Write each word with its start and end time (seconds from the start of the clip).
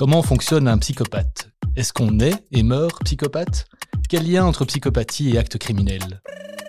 Comment 0.00 0.22
fonctionne 0.22 0.66
un 0.66 0.78
psychopathe 0.78 1.50
Est-ce 1.76 1.92
qu'on 1.92 2.20
est 2.20 2.42
et 2.52 2.62
meurt 2.62 3.04
psychopathe 3.04 3.66
Quel 4.08 4.26
lien 4.26 4.46
entre 4.46 4.64
psychopathie 4.64 5.28
et 5.28 5.36
acte 5.36 5.58
criminel 5.58 6.22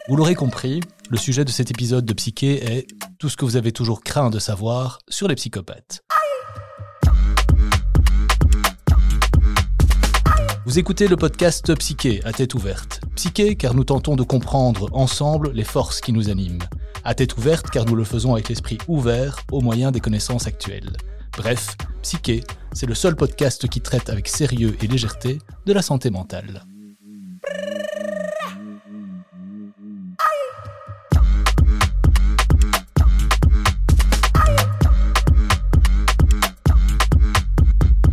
Vous 0.10 0.18
l'aurez 0.18 0.36
compris, 0.36 0.82
le 1.10 1.18
sujet 1.18 1.46
de 1.46 1.50
cet 1.50 1.72
épisode 1.72 2.04
de 2.04 2.12
Psyché 2.12 2.62
est 2.62 2.88
tout 3.20 3.30
ce 3.30 3.38
que 3.38 3.46
vous 3.46 3.56
avez 3.56 3.72
toujours 3.72 4.04
craint 4.04 4.32
de 4.32 4.38
savoir 4.38 5.00
sur 5.08 5.30
les 5.30 5.36
psychopathes. 5.36 6.04
Vous 10.66 10.78
écoutez 10.78 11.08
le 11.08 11.16
podcast 11.16 11.74
Psyché 11.76 12.20
à 12.26 12.34
tête 12.34 12.54
ouverte. 12.54 13.00
Psyché 13.16 13.56
car 13.56 13.76
nous 13.76 13.86
tentons 13.86 14.18
de 14.18 14.24
comprendre 14.24 14.90
ensemble 14.92 15.52
les 15.54 15.64
forces 15.64 16.02
qui 16.02 16.12
nous 16.12 16.30
animent. 16.30 16.64
À 17.06 17.16
tête 17.16 17.38
ouverte 17.38 17.70
car 17.70 17.86
nous 17.86 17.96
le 17.96 18.04
faisons 18.04 18.34
avec 18.34 18.50
l'esprit 18.50 18.78
ouvert 18.90 19.40
au 19.54 19.62
moyen 19.62 19.92
des 19.92 20.02
connaissances 20.02 20.48
actuelles. 20.48 20.92
Bref, 21.38 21.78
Psyché, 22.02 22.44
c'est 22.74 22.88
le 22.88 22.96
seul 22.96 23.16
podcast 23.16 23.68
qui 23.68 23.80
traite 23.80 24.10
avec 24.10 24.28
sérieux 24.28 24.76
et 24.82 24.88
légèreté 24.88 25.38
de 25.66 25.74
la 25.74 25.82
santé 25.82 26.10
mentale. 26.10 26.64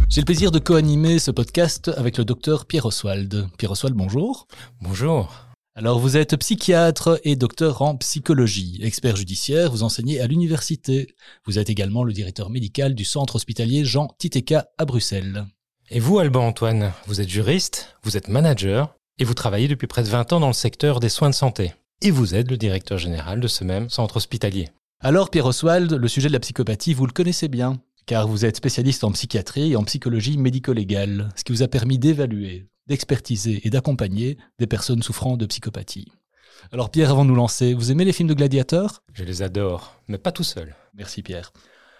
J'ai 0.08 0.20
le 0.20 0.24
plaisir 0.24 0.50
de 0.50 0.58
co-animer 0.58 1.18
ce 1.18 1.30
podcast 1.30 1.90
avec 1.96 2.18
le 2.18 2.24
docteur 2.24 2.66
Pierre 2.66 2.86
Oswald. 2.86 3.48
Pierre 3.56 3.70
Oswald, 3.70 3.96
bonjour. 3.96 4.48
Bonjour. 4.82 5.47
Alors, 5.78 6.00
vous 6.00 6.16
êtes 6.16 6.34
psychiatre 6.34 7.20
et 7.22 7.36
docteur 7.36 7.82
en 7.82 7.96
psychologie, 7.98 8.80
expert 8.82 9.14
judiciaire, 9.14 9.70
vous 9.70 9.84
enseignez 9.84 10.20
à 10.20 10.26
l'université. 10.26 11.14
Vous 11.46 11.60
êtes 11.60 11.70
également 11.70 12.02
le 12.02 12.12
directeur 12.12 12.50
médical 12.50 12.96
du 12.96 13.04
centre 13.04 13.36
hospitalier 13.36 13.84
Jean 13.84 14.08
Titeka 14.18 14.66
à 14.76 14.84
Bruxelles. 14.84 15.46
Et 15.88 16.00
vous, 16.00 16.18
Alban 16.18 16.48
Antoine, 16.48 16.92
vous 17.06 17.20
êtes 17.20 17.28
juriste, 17.28 17.94
vous 18.02 18.16
êtes 18.16 18.26
manager 18.26 18.92
et 19.20 19.24
vous 19.24 19.34
travaillez 19.34 19.68
depuis 19.68 19.86
près 19.86 20.02
de 20.02 20.08
20 20.08 20.32
ans 20.32 20.40
dans 20.40 20.48
le 20.48 20.52
secteur 20.52 20.98
des 20.98 21.08
soins 21.08 21.30
de 21.30 21.34
santé. 21.36 21.72
Et 22.02 22.10
vous 22.10 22.34
êtes 22.34 22.50
le 22.50 22.56
directeur 22.56 22.98
général 22.98 23.38
de 23.38 23.46
ce 23.46 23.62
même 23.62 23.88
centre 23.88 24.16
hospitalier. 24.16 24.70
Alors, 24.98 25.30
Pierre 25.30 25.46
Oswald, 25.46 25.92
le 25.92 26.08
sujet 26.08 26.26
de 26.26 26.32
la 26.32 26.40
psychopathie, 26.40 26.92
vous 26.92 27.06
le 27.06 27.12
connaissez 27.12 27.46
bien 27.46 27.78
car 28.04 28.26
vous 28.26 28.46
êtes 28.46 28.56
spécialiste 28.56 29.04
en 29.04 29.12
psychiatrie 29.12 29.72
et 29.72 29.76
en 29.76 29.84
psychologie 29.84 30.38
médico-légale, 30.38 31.28
ce 31.36 31.44
qui 31.44 31.52
vous 31.52 31.62
a 31.62 31.68
permis 31.68 31.98
d'évaluer, 31.98 32.66
d'expertiser 32.88 33.60
et 33.66 33.70
d'accompagner 33.70 34.38
des 34.58 34.66
personnes 34.66 35.02
souffrant 35.02 35.36
de 35.36 35.46
psychopathie. 35.46 36.08
Alors 36.72 36.90
Pierre, 36.90 37.10
avant 37.10 37.24
de 37.24 37.30
nous 37.30 37.36
lancer, 37.36 37.74
vous 37.74 37.90
aimez 37.92 38.04
les 38.04 38.12
films 38.12 38.28
de 38.28 38.34
gladiateurs? 38.34 39.02
Je 39.12 39.24
les 39.24 39.42
adore, 39.42 40.00
mais 40.08 40.18
pas 40.18 40.32
tout 40.32 40.44
seul. 40.44 40.74
Merci 40.94 41.22
Pierre. 41.22 41.52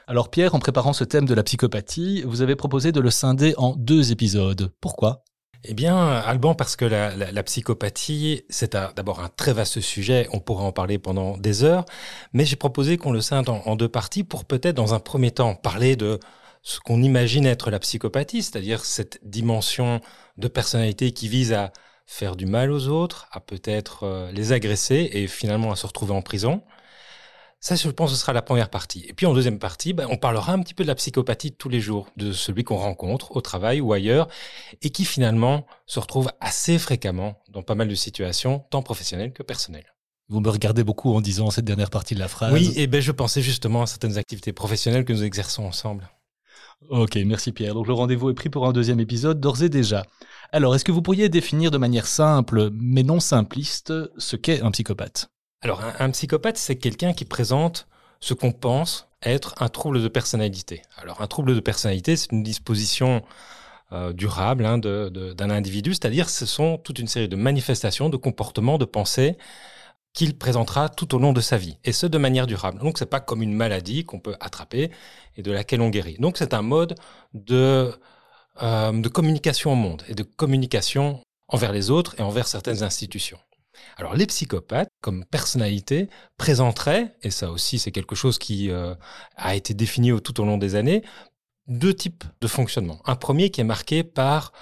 Alors 0.06 0.30
Pierre, 0.30 0.55
en 0.55 0.58
préparant 0.58 0.92
ce 0.92 1.05
thème 1.05 1.27
de 1.27 1.34
la 1.34 1.42
psychopathie, 1.42 2.22
vous 2.27 2.42
avez 2.42 2.56
proposé 2.56 2.92
de 2.92 3.00
le 3.00 3.11
scinder 3.11 3.55
en 3.56 3.77
deux 3.77 4.11
épisodes. 4.11 4.72
Pourquoi? 4.80 5.22
Eh 5.64 5.75
bien, 5.75 5.97
Alban, 5.98 6.55
parce 6.55 6.77
que 6.77 6.84
la, 6.84 7.42
psychopathie, 7.42 8.45
c'est 8.48 8.75
d'abord 8.75 9.20
un 9.20 9.28
très 9.28 9.52
vaste 9.52 9.80
sujet, 9.80 10.28
on 10.33 10.39
pourrait 10.39 10.64
en 10.64 10.73
parler 10.73 10.98
pendant 10.98 11.36
des 11.36 11.64
heures, 11.64 11.84
mais 12.33 12.45
j'ai 12.45 12.56
proposé 12.56 12.97
qu'on 12.97 13.11
le 13.11 13.20
scinde 13.20 13.48
en, 13.48 13.75
deux 13.75 13.89
parties 13.89 14.23
pour 14.23 14.45
peut-être, 14.45 14.77
dans 14.77 14.95
un 14.95 15.00
premier 15.00 15.33
temps, 15.33 15.56
parler 15.56 15.97
de 15.97 16.20
ce 16.62 16.81
qu'on 16.81 17.03
imagine 17.03 17.47
être 17.47 17.70
la 17.70 17.78
psychopathie, 17.78 18.42
c'est-à-dire 18.42 18.84
cette 18.84 19.19
dimension 19.23 20.01
de 20.37 20.48
personnalité 20.48 21.12
qui 21.12 21.28
vise 21.28 21.53
à 21.53 21.73
faire 22.06 22.37
du 22.37 22.47
mal 22.47 22.70
aux 22.70 22.89
autres, 22.89 23.28
à 23.33 23.41
peut-être 23.41 24.05
euh, 24.05 24.33
les 24.33 24.53
agresser 24.53 25.11
et 25.12 25.27
finalement 25.27 25.73
à 25.73 25.77
se 25.77 25.86
retrouver 25.86 26.14
en 26.14 26.23
prison. 26.23 26.62
Ça, 27.61 27.75
je 27.75 27.89
pense, 27.89 28.11
ce 28.11 28.17
sera 28.17 28.33
la 28.33 28.41
première 28.41 28.70
partie. 28.70 29.05
Et 29.09 29.12
puis 29.12 29.27
en 29.27 29.34
deuxième 29.34 29.59
partie, 29.59 29.92
ben, 29.92 30.06
on 30.11 30.17
parlera 30.17 30.53
un 30.53 30.61
petit 30.61 30.75
peu 30.75 30.84
de 30.84 30.89
la 30.89 30.95
psychopathie 30.95 31.51
de 31.51 31.56
tous 31.56 31.69
les 31.69 31.81
jours, 31.81 32.09
de 32.17 32.33
celui 32.33 32.62
qu'on 32.62 32.77
rencontre 32.77 33.36
au 33.36 33.41
travail 33.41 33.81
ou 33.81 33.92
ailleurs, 33.92 34.29
et 34.81 34.91
qui 34.91 35.05
finalement 35.05 35.67
se 35.84 35.98
retrouve 35.98 36.31
assez 36.41 36.79
fréquemment 36.79 37.42
dans 37.48 37.62
pas 37.62 37.75
mal 37.75 37.89
de 37.89 37.95
situations, 37.97 38.64
tant 38.70 38.83
professionnelles 38.83 39.33
que 39.33 39.42
personnelles. 39.42 39.92
Vous 40.29 40.40
me 40.40 40.51
regardez 40.51 40.85
beaucoup 40.85 41.14
en 41.14 41.20
disant 41.20 41.51
cette 41.51 41.64
dernière 41.64 41.90
partie 41.90 42.14
de 42.14 42.20
la 42.20 42.29
phrase. 42.29 42.52
Oui, 42.52 42.73
et 42.77 42.86
ben 42.86 43.01
je 43.01 43.13
pensais 43.13 43.42
justement 43.42 43.83
à 43.83 43.86
certaines 43.86 44.19
activités 44.19 44.52
professionnelles 44.52 45.05
que 45.05 45.13
nous 45.13 45.25
exerçons 45.25 45.64
ensemble. 45.64 46.08
Ok, 46.89 47.16
merci 47.27 47.52
Pierre. 47.52 47.74
Donc 47.74 47.86
le 47.86 47.92
rendez-vous 47.92 48.30
est 48.30 48.34
pris 48.34 48.48
pour 48.48 48.66
un 48.66 48.72
deuxième 48.72 49.00
épisode 49.00 49.40
d'ores 49.40 49.62
et 49.62 49.68
déjà. 49.68 50.05
Alors, 50.52 50.74
est-ce 50.74 50.84
que 50.84 50.92
vous 50.92 51.02
pourriez 51.02 51.28
définir 51.28 51.70
de 51.70 51.77
manière 51.77 52.06
simple, 52.06 52.70
mais 52.72 53.02
non 53.02 53.20
simpliste, 53.20 53.92
ce 54.16 54.36
qu'est 54.36 54.62
un 54.62 54.70
psychopathe? 54.70 55.28
Alors, 55.61 55.83
un, 55.98 56.11
psychopathe, 56.11 56.56
c'est 56.56 56.77
quelqu'un 56.77 57.12
qui 57.12 57.24
présente 57.24 57.86
ce 58.20 58.33
qu'on 58.33 58.52
pense 58.52 59.08
être 59.22 59.55
un 59.61 59.68
trouble 59.68 60.02
de 60.02 60.08
personnalité. 60.08 60.83
Alors, 60.96 61.20
un 61.20 61.27
trouble 61.27 61.55
de 61.55 61.61
personnalité, 61.61 62.16
c'est 62.16 62.33
une 62.33 62.42
disposition 62.42 63.22
euh, 63.92 64.12
durable 64.12 64.64
hein, 64.64 64.78
d'un 64.78 65.50
individu, 65.50 65.92
c'est-à-dire 65.92 66.30
ce 66.30 66.46
sont 66.46 66.78
toute 66.78 66.98
une 66.98 67.08
série 67.08 67.28
de 67.28 67.36
manifestations, 67.36 68.08
de 68.08 68.16
comportements, 68.16 68.78
de 68.78 68.84
pensées 68.84 69.36
qu'il 70.14 70.36
présentera 70.36 70.89
tout 70.89 71.14
au 71.14 71.19
long 71.19 71.33
de 71.33 71.41
sa 71.41 71.57
vie, 71.57 71.79
et 71.85 71.92
ce 71.92 72.07
de 72.07 72.19
manière 72.19 72.46
durable. 72.46 72.80
Donc, 72.80 72.98
c'est 72.98 73.07
pas 73.07 73.20
comme 73.20 73.42
une 73.42 73.55
maladie 73.55 74.05
qu'on 74.05 74.20
peut 74.20 74.36
attraper 74.41 74.91
et 75.36 75.42
de 75.42 75.52
laquelle 75.52 75.80
on 75.80 75.91
guérit. 75.91 76.17
Donc, 76.19 76.39
c'est 76.39 76.55
un 76.55 76.63
mode 76.63 76.96
de, 77.35 77.92
euh, 78.63 78.92
de 78.92 79.08
communication 79.08 79.73
au 79.73 79.77
monde 79.77 80.02
et 80.08 80.14
de 80.14 80.23
communication 80.23 81.20
envers 81.48 81.73
les 81.73 81.91
autres 81.91 82.14
et 82.19 82.23
envers 82.23 82.46
certaines 82.46 82.83
institutions. 82.83 83.39
Alors 83.96 84.14
les 84.14 84.27
psychopathes, 84.27 84.91
comme 85.01 85.24
personnalité, 85.24 86.08
présenteraient, 86.36 87.17
et 87.23 87.30
ça 87.30 87.51
aussi 87.51 87.79
c'est 87.79 87.92
quelque 87.92 88.17
chose 88.17 88.39
qui 88.39 88.70
euh, 88.70 88.95
a 89.36 89.55
été 89.55 89.75
défini 89.75 90.11
tout 90.20 90.40
au 90.40 90.45
long 90.45 90.58
des 90.58 90.75
années, 90.75 91.02
deux 91.69 91.95
types 91.95 92.25
de 92.40 92.48
fonctionnement. 92.48 93.01
Un 93.05 93.17
premier 93.17 93.51
qui 93.51 93.61
est 93.61 93.64
marqué 93.64 94.02
par 94.02 94.52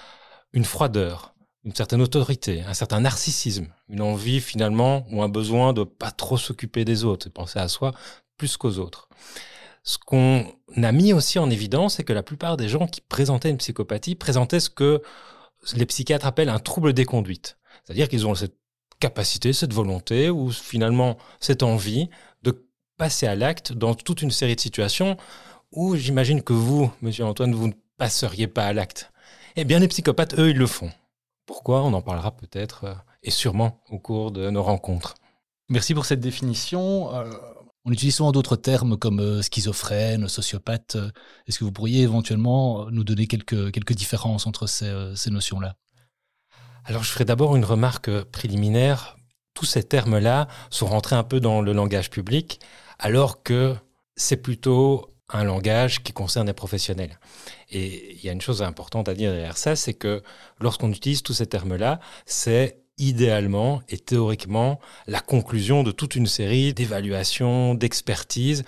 une 0.53 0.65
froideur, 0.65 1.33
une 1.67 1.75
certaine 1.75 2.01
autorité, 2.01 2.63
un 2.65 2.73
certain 2.73 3.01
narcissisme, 3.01 3.67
une 3.89 4.01
envie 4.01 4.39
finalement 4.39 5.05
ou 5.11 5.21
un 5.21 5.27
besoin 5.27 5.73
de 5.73 5.83
pas 5.83 6.11
trop 6.11 6.37
s'occuper 6.37 6.85
des 6.85 7.03
autres, 7.03 7.27
de 7.27 7.33
penser 7.33 7.59
à 7.59 7.67
soi 7.67 7.91
plus 8.37 8.55
qu'aux 8.55 8.77
autres. 8.77 9.09
Ce 9.83 9.97
qu'on 9.97 10.45
a 10.81 10.91
mis 10.93 11.11
aussi 11.11 11.39
en 11.39 11.49
évidence, 11.49 11.95
c'est 11.95 12.05
que 12.05 12.13
la 12.13 12.23
plupart 12.23 12.55
des 12.55 12.69
gens 12.69 12.87
qui 12.87 13.01
présentaient 13.01 13.49
une 13.49 13.57
psychopathie 13.57 14.15
présentaient 14.15 14.61
ce 14.61 14.69
que 14.69 15.01
les 15.75 15.85
psychiatres 15.85 16.25
appellent 16.25 16.47
un 16.47 16.59
trouble 16.59 16.93
des 16.93 17.03
conduites. 17.03 17.57
C'est-à-dire 17.83 18.07
qu'ils 18.07 18.25
ont 18.25 18.33
cette 18.33 18.55
capacité, 19.01 19.51
cette 19.51 19.73
volonté 19.73 20.29
ou 20.29 20.51
finalement 20.51 21.17
cette 21.41 21.63
envie 21.63 22.09
de 22.43 22.65
passer 22.95 23.27
à 23.27 23.35
l'acte 23.35 23.73
dans 23.73 23.93
toute 23.93 24.21
une 24.21 24.31
série 24.31 24.55
de 24.55 24.61
situations 24.61 25.17
où 25.73 25.97
j'imagine 25.97 26.41
que 26.41 26.53
vous, 26.53 26.89
monsieur 27.01 27.25
Antoine, 27.25 27.53
vous 27.53 27.67
ne 27.67 27.73
passeriez 27.97 28.47
pas 28.47 28.67
à 28.67 28.71
l'acte. 28.71 29.11
Eh 29.57 29.65
bien, 29.65 29.79
les 29.79 29.89
psychopathes, 29.89 30.39
eux, 30.39 30.51
ils 30.51 30.57
le 30.57 30.67
font. 30.67 30.91
Pourquoi? 31.47 31.81
On 31.83 31.93
en 31.93 32.01
parlera 32.03 32.35
peut-être 32.35 32.83
euh, 32.83 32.93
et 33.23 33.31
sûrement 33.31 33.81
au 33.89 33.97
cours 33.97 34.31
de 34.31 34.49
nos 34.51 34.61
rencontres. 34.61 35.15
Merci 35.69 35.95
pour 35.95 36.05
cette 36.05 36.19
définition. 36.19 37.15
Euh, 37.15 37.31
on 37.85 37.91
utilise 37.91 38.15
souvent 38.15 38.33
d'autres 38.33 38.57
termes 38.57 38.97
comme 38.97 39.21
euh, 39.21 39.41
schizophrène, 39.41 40.27
sociopathe. 40.27 40.97
Est-ce 41.47 41.57
que 41.57 41.63
vous 41.63 41.71
pourriez 41.71 42.03
éventuellement 42.03 42.91
nous 42.91 43.05
donner 43.05 43.27
quelques, 43.27 43.71
quelques 43.71 43.93
différences 43.93 44.45
entre 44.45 44.67
ces, 44.67 44.93
ces 45.15 45.31
notions-là? 45.31 45.75
Alors 46.83 47.03
je 47.03 47.11
ferai 47.11 47.25
d'abord 47.25 47.55
une 47.55 47.65
remarque 47.65 48.11
préliminaire. 48.25 49.17
Tous 49.53 49.65
ces 49.65 49.83
termes-là 49.83 50.47
sont 50.69 50.85
rentrés 50.85 51.15
un 51.15 51.23
peu 51.23 51.39
dans 51.39 51.61
le 51.61 51.71
langage 51.73 52.09
public, 52.09 52.59
alors 52.99 53.41
que 53.41 53.75
c'est 54.15 54.37
plutôt 54.37 55.16
un 55.29 55.43
langage 55.43 56.03
qui 56.03 56.13
concerne 56.13 56.47
les 56.47 56.53
professionnels. 56.53 57.19
Et 57.69 58.15
il 58.15 58.23
y 58.23 58.29
a 58.29 58.31
une 58.31 58.41
chose 58.41 58.61
importante 58.61 59.09
à 59.09 59.13
dire 59.13 59.31
derrière 59.31 59.57
ça, 59.57 59.75
c'est 59.75 59.93
que 59.93 60.23
lorsqu'on 60.59 60.91
utilise 60.91 61.21
tous 61.21 61.33
ces 61.33 61.47
termes-là, 61.47 61.99
c'est 62.25 62.79
idéalement 62.97 63.81
et 63.89 63.97
théoriquement 63.97 64.79
la 65.05 65.19
conclusion 65.19 65.83
de 65.83 65.91
toute 65.91 66.15
une 66.15 66.27
série 66.27 66.73
d'évaluations, 66.73 67.75
d'expertises. 67.75 68.63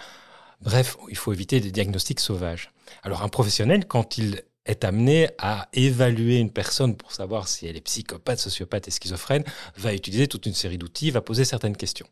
Bref, 0.62 0.98
il 1.10 1.18
faut 1.18 1.34
éviter 1.34 1.60
des 1.60 1.72
diagnostics 1.72 2.20
sauvages. 2.20 2.72
Alors 3.04 3.24
un 3.24 3.30
professionnel, 3.30 3.88
quand 3.88 4.18
il 4.18 4.44
est 4.70 4.84
amené 4.84 5.30
à 5.38 5.68
évaluer 5.74 6.38
une 6.38 6.52
personne 6.52 6.96
pour 6.96 7.12
savoir 7.12 7.48
si 7.48 7.68
elle 7.68 7.76
est 7.76 7.82
psychopathe, 7.82 8.40
sociopathe 8.40 8.88
et 8.88 8.92
schizophrène, 8.92 9.44
va 9.78 9.94
utiliser 9.94 10.28
toute 10.28 10.46
une 10.46 10.54
série 10.54 10.78
d'outils, 10.78 11.12
va 11.12 11.22
poser 11.22 11.46
certaines 11.46 11.76
questions. 11.76 12.08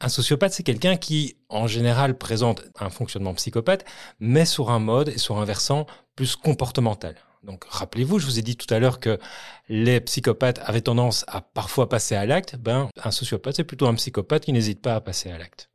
Un 0.00 0.08
sociopathe, 0.08 0.52
c'est 0.52 0.62
quelqu'un 0.62 0.96
qui, 0.96 1.36
en 1.48 1.66
général, 1.66 2.16
présente 2.16 2.62
un 2.80 2.90
fonctionnement 2.90 3.34
psychopathe, 3.34 3.84
mais 4.20 4.44
sur 4.44 4.70
un 4.70 4.78
mode 4.78 5.10
et 5.10 5.18
sur 5.18 5.38
un 5.38 5.44
versant 5.44 5.86
plus 6.16 6.34
comportemental. 6.36 7.14
Donc, 7.42 7.64
rappelez-vous, 7.68 8.18
je 8.18 8.26
vous 8.26 8.38
ai 8.38 8.42
dit 8.42 8.56
tout 8.56 8.72
à 8.72 8.78
l'heure 8.78 9.00
que 9.00 9.18
les 9.68 10.00
psychopathes 10.00 10.60
avaient 10.64 10.80
tendance 10.80 11.24
à 11.28 11.40
parfois 11.40 11.88
passer 11.88 12.14
à 12.14 12.24
l'acte. 12.24 12.56
Ben, 12.56 12.88
un 13.02 13.10
sociopathe, 13.10 13.56
c'est 13.56 13.64
plutôt 13.64 13.86
un 13.86 13.94
psychopathe 13.94 14.44
qui 14.44 14.52
n'hésite 14.52 14.80
pas 14.80 14.94
à 14.94 15.00
passer 15.00 15.30
à 15.30 15.38
l'acte. 15.38 15.68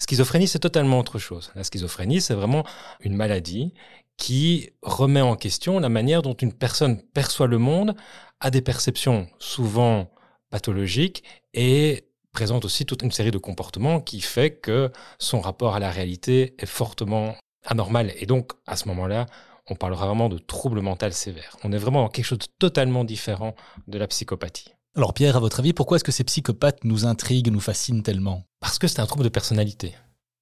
Schizophrénie, 0.00 0.48
c'est 0.48 0.58
totalement 0.58 0.98
autre 0.98 1.18
chose. 1.18 1.52
La 1.54 1.62
schizophrénie, 1.62 2.20
c'est 2.20 2.34
vraiment 2.34 2.64
une 3.00 3.14
maladie 3.14 3.74
qui 4.20 4.68
remet 4.82 5.22
en 5.22 5.34
question 5.34 5.80
la 5.80 5.88
manière 5.88 6.20
dont 6.20 6.34
une 6.34 6.52
personne 6.52 7.00
perçoit 7.14 7.46
le 7.46 7.56
monde, 7.56 7.96
a 8.38 8.50
des 8.50 8.60
perceptions 8.60 9.26
souvent 9.38 10.10
pathologiques 10.50 11.24
et 11.54 12.04
présente 12.30 12.66
aussi 12.66 12.84
toute 12.84 13.02
une 13.02 13.10
série 13.10 13.30
de 13.30 13.38
comportements 13.38 14.00
qui 14.00 14.20
fait 14.20 14.50
que 14.50 14.92
son 15.18 15.40
rapport 15.40 15.74
à 15.74 15.80
la 15.80 15.90
réalité 15.90 16.54
est 16.58 16.66
fortement 16.66 17.34
anormal. 17.64 18.12
Et 18.18 18.26
donc, 18.26 18.52
à 18.66 18.76
ce 18.76 18.88
moment-là, 18.88 19.24
on 19.68 19.74
parlera 19.74 20.06
vraiment 20.06 20.28
de 20.28 20.36
trouble 20.36 20.82
mental 20.82 21.14
sévère. 21.14 21.56
On 21.64 21.72
est 21.72 21.78
vraiment 21.78 22.02
dans 22.02 22.08
quelque 22.08 22.26
chose 22.26 22.38
de 22.38 22.46
totalement 22.58 23.04
différent 23.04 23.54
de 23.88 23.98
la 23.98 24.06
psychopathie. 24.06 24.74
Alors 24.96 25.14
Pierre, 25.14 25.36
à 25.36 25.40
votre 25.40 25.60
avis, 25.60 25.72
pourquoi 25.72 25.96
est-ce 25.96 26.04
que 26.04 26.12
ces 26.12 26.24
psychopathes 26.24 26.84
nous 26.84 27.06
intriguent, 27.06 27.50
nous 27.50 27.60
fascinent 27.60 28.02
tellement? 28.02 28.44
Parce 28.60 28.78
que 28.78 28.86
c'est 28.86 29.00
un 29.00 29.06
trouble 29.06 29.24
de 29.24 29.28
personnalité. 29.30 29.94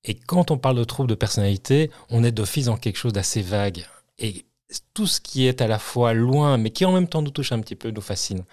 Et 0.05 0.15
quand 0.15 0.51
on 0.51 0.59
parle 0.59 0.77
de 0.77 0.85
trouble 0.85 1.09
de 1.09 1.15
personnalité, 1.15 1.91
on 2.11 2.25
est 2.25 2.33
d'office 2.33 2.67
dans 2.67 2.77
quelque 2.77 2.97
chose 2.97 3.13
d'assez 3.13 3.43
vague. 3.43 3.85
Et 4.19 4.47
tout 4.95 5.07
ce 5.07 5.21
qui 5.21 5.47
est 5.47 5.61
à 5.61 5.67
la 5.67 5.79
fois 5.79 6.13
loin, 6.13 6.57
mais 6.57 6.71
qui 6.71 6.85
en 6.85 6.93
même 6.93 7.09
temps 7.09 7.23
nous 7.23 7.31
touche 7.31 7.53
un 7.53 7.61
petit 7.61 7.77
peu, 7.77 7.91
nous 7.91 8.01
fascine. 8.01 8.45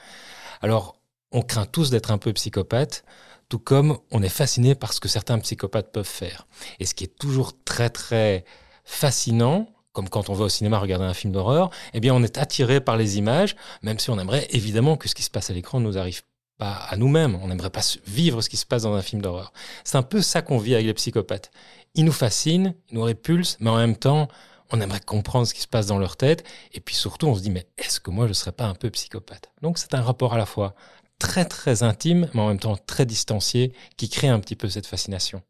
Alors, 0.62 0.98
on 1.32 1.42
craint 1.42 1.66
tous 1.66 1.90
d'être 1.90 2.12
un 2.12 2.18
peu 2.18 2.34
psychopathe, 2.34 3.04
tout 3.50 3.60
comme 3.60 4.00
on 4.12 4.24
est 4.24 4.30
fasciné 4.30 4.76
par 4.76 4.94
ce 4.94 5.00
que 5.00 5.08
certains 5.08 5.38
psychopathes 5.40 5.92
peuvent 5.92 6.06
faire. 6.06 6.48
Et 6.80 6.86
ce 6.86 6.94
qui 6.96 7.04
est 7.04 7.20
toujours 7.20 7.54
très 7.64 7.90
très 7.90 8.46
fascinant, 8.84 9.68
comme 9.92 10.10
quand 10.10 10.30
on 10.30 10.34
va 10.34 10.46
au 10.46 10.50
cinéma 10.50 10.80
regarder 10.80 11.06
un 11.06 11.14
film 11.14 11.34
d'horreur, 11.34 11.70
eh 11.94 12.00
bien 12.00 12.14
on 12.14 12.24
est 12.24 12.38
attiré 12.38 12.82
par 12.82 12.98
les 12.98 13.18
images, 13.18 13.56
même 13.82 14.00
si 14.00 14.10
on 14.10 14.20
aimerait 14.20 14.48
évidemment 14.52 14.98
que 14.98 15.08
ce 15.08 15.16
qui 15.16 15.24
se 15.24 15.30
passe 15.30 15.50
à 15.50 15.54
l'écran 15.54 15.80
ne 15.80 15.86
nous 15.86 15.98
arrive 15.98 16.22
pas 16.58 16.74
à 16.74 16.96
nous-mêmes. 16.98 17.38
On 17.42 17.48
n'aimerait 17.48 17.70
pas 17.70 17.82
vivre 18.06 18.42
ce 18.42 18.50
qui 18.50 18.58
se 18.58 18.66
passe 18.66 18.84
dans 18.84 18.94
un 18.94 19.02
film 19.02 19.22
d'horreur. 19.22 19.54
C'est 19.84 19.98
un 19.98 20.04
peu 20.04 20.22
ça 20.22 20.42
qu'on 20.42 20.58
vit 20.58 20.76
avec 20.76 20.86
les 20.86 20.94
psychopathes. 20.94 21.52
Ils 21.94 22.06
nous 22.06 22.12
fascinent, 22.12 22.74
ils 22.90 22.96
nous 22.96 23.04
répulsent, 23.04 23.58
mais 23.60 23.70
en 23.70 23.78
même 23.78 23.96
temps, 23.96 24.28
on 24.72 24.82
aimerait 24.82 25.00
comprendre 25.00 25.48
ce 25.48 25.54
qui 25.54 25.62
se 25.62 25.68
passe 25.68 25.88
dans 25.88 26.00
leur 26.00 26.18
tête. 26.18 26.44
Et 26.74 26.80
puis 26.80 26.96
surtout, 26.96 27.28
on 27.28 27.36
se 27.36 27.42
dit, 27.42 27.52
mais 27.52 27.68
est-ce 27.78 28.00
que 28.00 28.12
moi, 28.12 28.26
je 28.26 28.30
ne 28.30 28.34
serais 28.34 28.52
pas 28.52 28.66
un 28.66 28.76
peu 28.76 28.90
psychopathe? 28.90 29.52
Donc 29.62 29.78
c'est 29.78 29.94
un 29.94 30.02
rapport 30.02 30.34
à 30.34 30.38
la 30.38 30.46
fois 30.46 30.76
très 31.20 31.46
très 31.46 31.84
intime, 31.84 32.30
mais 32.34 32.42
en 32.42 32.48
même 32.50 32.60
temps 32.60 32.78
très 32.78 33.06
distancié, 33.06 33.74
qui 33.98 34.10
crée 34.10 34.28
un 34.28 34.40
petit 34.40 34.56
peu 34.56 34.70
cette 34.70 34.88
fascination. 34.88 35.42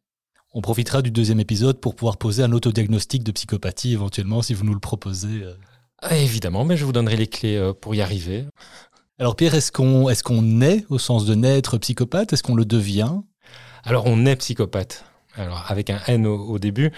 On 0.53 0.61
profitera 0.61 1.01
du 1.01 1.11
deuxième 1.11 1.39
épisode 1.39 1.81
pour 1.81 1.95
pouvoir 1.95 2.17
poser 2.17 2.43
un 2.43 2.51
autodiagnostic 2.51 3.23
de 3.23 3.31
psychopathie 3.31 3.93
éventuellement, 3.93 4.41
si 4.41 4.53
vous 4.53 4.63
nous 4.63 4.73
le 4.73 4.79
proposez. 4.79 5.43
Euh. 5.43 5.55
Ah, 6.01 6.15
évidemment, 6.15 6.63
mais 6.63 6.77
je 6.77 6.85
vous 6.85 6.93
donnerai 6.93 7.17
les 7.17 7.27
clés 7.27 7.57
euh, 7.57 7.73
pour 7.73 7.95
y 7.95 8.01
arriver. 8.01 8.45
Alors 9.17 9.37
Pierre, 9.37 9.55
est-ce 9.55 9.71
qu'on 9.71 10.61
est, 10.61 10.85
au 10.89 10.99
sens 10.99 11.25
de 11.25 11.35
naître 11.35 11.77
psychopathe? 11.77 12.33
Est-ce 12.33 12.43
qu'on 12.43 12.53
le 12.53 12.65
devient? 12.65 13.13
Alors 13.85 14.07
on 14.07 14.25
est 14.25 14.35
psychopathe. 14.35 15.05
Alors 15.37 15.63
avec 15.69 15.89
un 15.89 16.01
N 16.07 16.27
au, 16.27 16.59
début, 16.59 16.91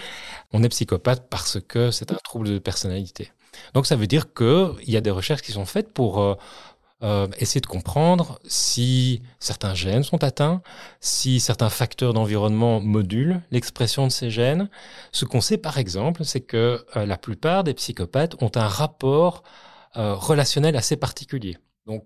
on 0.52 0.64
est 0.64 0.68
psychopathe 0.68 1.28
parce 1.30 1.60
que 1.60 1.92
c'est 1.92 2.10
un 2.10 2.18
trouble 2.24 2.48
de 2.48 2.58
personnalité. 2.58 3.30
Donc 3.72 3.86
ça 3.86 3.94
veut 3.94 4.08
dire 4.08 4.34
qu'il 4.34 4.74
y 4.88 4.96
a 4.96 5.00
des 5.00 5.12
recherches 5.12 5.42
qui 5.42 5.52
sont 5.52 5.64
faites 5.64 5.92
pour 5.92 6.20
euh, 6.20 6.34
euh, 7.04 7.28
essayer 7.38 7.60
de 7.60 7.66
comprendre 7.66 8.40
si 8.44 9.22
certains 9.38 9.74
gènes 9.74 10.02
sont 10.02 10.24
atteints, 10.24 10.60
si 11.00 11.38
certains 11.38 11.70
facteurs 11.70 12.14
d'environnement 12.14 12.80
modulent 12.80 13.42
l'expression 13.52 14.08
de 14.08 14.12
ces 14.12 14.28
gènes. 14.28 14.68
Ce 15.12 15.24
qu'on 15.24 15.40
sait 15.40 15.58
par 15.58 15.78
exemple, 15.78 16.24
c'est 16.24 16.40
que 16.40 16.84
euh, 16.96 17.06
la 17.06 17.16
plupart 17.16 17.62
des 17.62 17.74
psychopathes 17.74 18.34
ont 18.42 18.50
un 18.56 18.66
rapport 18.66 19.44
relationnel 19.94 20.76
assez 20.76 20.96
particulier. 20.96 21.56
Donc 21.88 22.04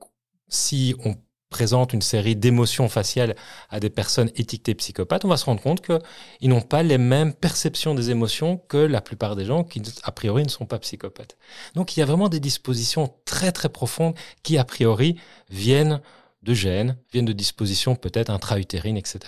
si 0.48 0.94
on 1.04 1.16
présente 1.50 1.92
une 1.92 2.00
série 2.00 2.34
d'émotions 2.34 2.88
faciales 2.88 3.36
à 3.68 3.78
des 3.78 3.90
personnes 3.90 4.30
étiquetées 4.36 4.74
psychopathes, 4.74 5.26
on 5.26 5.28
va 5.28 5.36
se 5.36 5.44
rendre 5.44 5.60
compte 5.60 5.82
qu'ils 5.84 6.48
n'ont 6.48 6.62
pas 6.62 6.82
les 6.82 6.96
mêmes 6.96 7.34
perceptions 7.34 7.94
des 7.94 8.10
émotions 8.10 8.56
que 8.56 8.78
la 8.78 9.02
plupart 9.02 9.36
des 9.36 9.44
gens 9.44 9.62
qui, 9.62 9.82
a 10.02 10.12
priori, 10.12 10.44
ne 10.44 10.48
sont 10.48 10.64
pas 10.64 10.78
psychopathes. 10.78 11.36
Donc 11.74 11.94
il 11.94 12.00
y 12.00 12.02
a 12.02 12.06
vraiment 12.06 12.30
des 12.30 12.40
dispositions 12.40 13.14
très 13.26 13.52
très 13.52 13.68
profondes 13.68 14.14
qui, 14.42 14.56
a 14.56 14.64
priori, 14.64 15.16
viennent 15.50 16.00
de 16.42 16.54
gènes, 16.54 16.96
viennent 17.12 17.26
de 17.26 17.32
dispositions 17.34 17.96
peut-être 17.96 18.30
intra-utérines, 18.30 18.96
etc. 18.96 19.20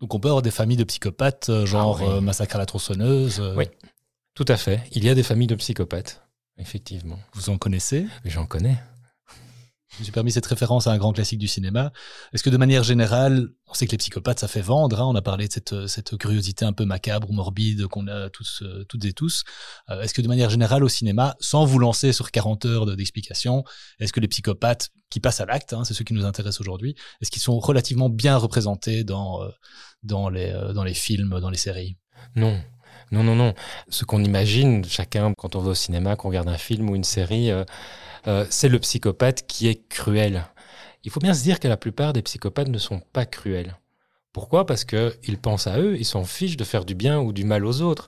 Donc 0.00 0.14
on 0.14 0.20
peut 0.20 0.28
avoir 0.28 0.42
des 0.42 0.50
familles 0.50 0.78
de 0.78 0.84
psychopathes, 0.84 1.50
euh, 1.50 1.66
genre 1.66 2.00
ah 2.00 2.14
euh, 2.14 2.20
massacre 2.20 2.56
à 2.56 2.58
la 2.58 2.66
tronçonneuse. 2.66 3.40
Euh. 3.40 3.54
Oui, 3.56 3.66
tout 4.34 4.46
à 4.48 4.56
fait. 4.56 4.80
Il 4.92 5.04
y 5.04 5.08
a 5.08 5.14
des 5.14 5.22
familles 5.22 5.46
de 5.48 5.54
psychopathes, 5.54 6.22
effectivement. 6.56 7.18
Vous 7.34 7.50
en 7.50 7.58
connaissez? 7.58 8.06
J'en 8.24 8.46
connais. 8.46 8.78
Je 9.92 9.98
me 9.98 10.04
suis 10.04 10.12
permis 10.12 10.32
cette 10.32 10.46
référence 10.46 10.86
à 10.86 10.92
un 10.92 10.96
grand 10.96 11.12
classique 11.12 11.38
du 11.38 11.48
cinéma. 11.48 11.92
Est-ce 12.32 12.42
que 12.42 12.48
de 12.48 12.56
manière 12.56 12.82
générale, 12.82 13.48
on 13.68 13.74
sait 13.74 13.86
que 13.86 13.92
les 13.92 13.98
psychopathes, 13.98 14.38
ça 14.38 14.48
fait 14.48 14.62
vendre. 14.62 14.98
Hein 14.98 15.06
on 15.06 15.14
a 15.14 15.20
parlé 15.20 15.48
de 15.48 15.52
cette, 15.52 15.86
cette, 15.86 16.16
curiosité 16.16 16.64
un 16.64 16.72
peu 16.72 16.86
macabre 16.86 17.28
ou 17.28 17.34
morbide 17.34 17.86
qu'on 17.88 18.08
a 18.08 18.30
tous, 18.30 18.62
euh, 18.62 18.84
toutes 18.88 19.04
et 19.04 19.12
tous. 19.12 19.44
Euh, 19.90 20.00
est-ce 20.00 20.14
que 20.14 20.22
de 20.22 20.28
manière 20.28 20.48
générale 20.48 20.82
au 20.82 20.88
cinéma, 20.88 21.36
sans 21.40 21.66
vous 21.66 21.78
lancer 21.78 22.14
sur 22.14 22.30
40 22.30 22.64
heures 22.64 22.96
d'explication, 22.96 23.64
est-ce 23.98 24.14
que 24.14 24.20
les 24.20 24.28
psychopathes 24.28 24.88
qui 25.10 25.20
passent 25.20 25.42
à 25.42 25.46
l'acte, 25.46 25.74
hein, 25.74 25.84
c'est 25.84 25.92
ceux 25.92 26.04
qui 26.04 26.14
nous 26.14 26.24
intéressent 26.24 26.62
aujourd'hui, 26.62 26.94
est-ce 27.20 27.30
qu'ils 27.30 27.42
sont 27.42 27.58
relativement 27.58 28.08
bien 28.08 28.38
représentés 28.38 29.04
dans, 29.04 29.42
euh, 29.42 29.50
dans, 30.02 30.30
les, 30.30 30.52
dans 30.74 30.84
les 30.84 30.94
films, 30.94 31.38
dans 31.38 31.50
les 31.50 31.58
séries? 31.58 31.98
Non. 32.34 32.58
Non, 33.12 33.22
non, 33.22 33.36
non. 33.36 33.54
Ce 33.88 34.04
qu'on 34.04 34.24
imagine, 34.24 34.84
chacun, 34.84 35.34
quand 35.34 35.54
on 35.54 35.60
va 35.60 35.70
au 35.70 35.74
cinéma, 35.74 36.16
qu'on 36.16 36.28
regarde 36.28 36.48
un 36.48 36.58
film 36.58 36.90
ou 36.90 36.96
une 36.96 37.04
série, 37.04 37.50
euh, 38.26 38.46
c'est 38.50 38.68
le 38.68 38.78
psychopathe 38.78 39.46
qui 39.46 39.68
est 39.68 39.86
cruel. 39.88 40.46
Il 41.04 41.10
faut 41.10 41.20
bien 41.20 41.34
se 41.34 41.42
dire 41.42 41.60
que 41.60 41.68
la 41.68 41.76
plupart 41.76 42.12
des 42.12 42.22
psychopathes 42.22 42.68
ne 42.68 42.78
sont 42.78 43.00
pas 43.12 43.26
cruels. 43.26 43.76
Pourquoi? 44.32 44.64
Parce 44.64 44.84
qu'ils 44.84 45.38
pensent 45.38 45.66
à 45.66 45.78
eux, 45.78 45.96
ils 45.98 46.06
s'en 46.06 46.24
fichent 46.24 46.56
de 46.56 46.64
faire 46.64 46.86
du 46.86 46.94
bien 46.94 47.20
ou 47.20 47.32
du 47.32 47.44
mal 47.44 47.66
aux 47.66 47.82
autres. 47.82 48.06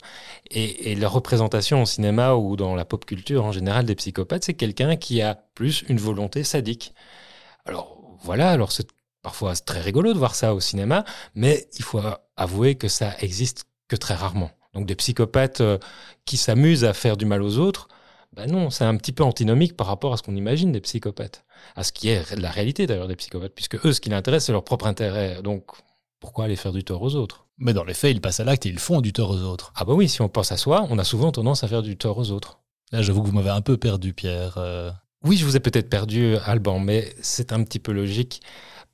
Et, 0.51 0.93
et, 0.93 0.95
la 0.95 1.09
représentation 1.09 1.83
au 1.83 1.87
cinéma 1.87 2.35
ou 2.35 2.57
dans 2.57 2.75
la 2.75 2.87
pop 2.87 3.05
culture 3.05 3.45
en 3.45 3.53
général 3.53 3.85
des 3.85 3.95
psychopathes, 3.95 4.45
c'est 4.45 4.55
quelqu'un 4.55 4.97
qui 4.97 5.21
a 5.21 5.35
plus 5.55 5.85
une 5.89 5.99
volonté 5.99 6.43
sadique. 6.45 6.95
Alors 7.67 7.99
voilà, 8.23 8.51
alors 8.51 8.73
c'est 8.73 8.89
parfois 9.23 9.55
très 9.57 9.81
rigolo 9.83 10.15
de 10.15 10.19
voir 10.19 10.35
ça 10.35 10.55
au 10.55 10.61
cinéma, 10.61 11.05
mais 11.35 11.69
il 11.79 11.85
faut 11.85 12.01
avouer 12.37 12.77
que 12.77 12.89
ça 12.89 13.15
existe 13.21 13.67
que 13.89 13.97
très 13.97 14.15
rarement. 14.15 14.51
Donc 14.75 14.87
des 14.87 14.95
psychopathes 14.97 15.61
euh, 15.61 15.79
qui 16.25 16.37
s'amusent 16.37 16.85
à 16.85 16.93
faire 16.93 17.17
du 17.17 17.27
mal 17.27 17.43
aux 17.43 17.59
autres, 17.59 17.89
ben 18.35 18.51
non, 18.51 18.71
c'est 18.71 18.85
un 18.85 18.97
petit 18.97 19.13
peu 19.13 19.23
antinomique 19.23 19.77
par 19.77 19.87
rapport 19.87 20.13
à 20.13 20.17
ce 20.17 20.23
qu'on 20.23 20.35
imagine 20.35 20.73
des 20.73 20.81
psychopathes, 20.81 21.45
à 21.77 21.85
ce 21.85 21.93
qui 21.93 22.09
est 22.09 22.37
la 22.37 22.51
réalité 22.51 22.87
d'ailleurs 22.87 23.07
des 23.07 23.17
psychopathes, 23.17 23.55
puisque 23.55 23.85
eux, 23.87 23.93
ce 23.93 24.01
qui 24.01 24.11
les 24.11 24.17
intéresse, 24.17 24.47
c'est 24.47 24.53
leur 24.53 24.65
propre 24.65 24.87
intérêt. 24.87 25.41
Donc, 25.43 25.71
pourquoi 26.19 26.47
aller 26.47 26.57
faire 26.57 26.73
du 26.73 26.83
tort 26.83 27.03
aux 27.03 27.15
autres? 27.15 27.47
Mais 27.59 27.73
dans 27.73 27.85
les 27.85 27.95
faits, 27.95 28.11
ils 28.11 28.21
passent 28.21 28.41
à 28.41 28.45
l'acte 28.45 28.67
et 28.67 28.69
ils 28.69 28.81
font 28.81 29.01
du 29.01 29.13
tort 29.13 29.31
aux 29.31 29.43
autres. 29.43 29.73
Ah 29.77 29.85
bah 29.85 29.93
oui, 29.93 30.09
si 30.09 30.21
on 30.21 30.29
pense 30.29 30.51
à 30.51 30.57
soi, 30.57 30.87
on 30.91 30.99
a 30.99 31.05
souvent 31.05 31.31
tendance 31.31 31.63
à 31.63 31.69
faire 31.69 31.83
du 31.83 31.97
tort 31.97 32.19
aux 32.19 32.31
autres. 32.33 32.61
Là, 32.91 33.03
j'avoue 33.03 33.23
que 33.23 33.29
vous 33.29 33.35
m'avez 33.35 33.51
un 33.51 33.61
peu 33.61 33.77
perdu, 33.77 34.13
Pierre. 34.13 34.55
Euh. 34.59 34.91
Oui, 35.23 35.37
je 35.37 35.45
vous 35.45 35.57
ai 35.57 35.61
peut-être 35.61 35.89
perdu, 35.89 36.37
Alban, 36.45 36.81
mais 36.81 37.15
c'est 37.23 37.53
un 37.53 37.63
petit 37.63 37.79
peu 37.79 37.93
logique, 37.93 38.43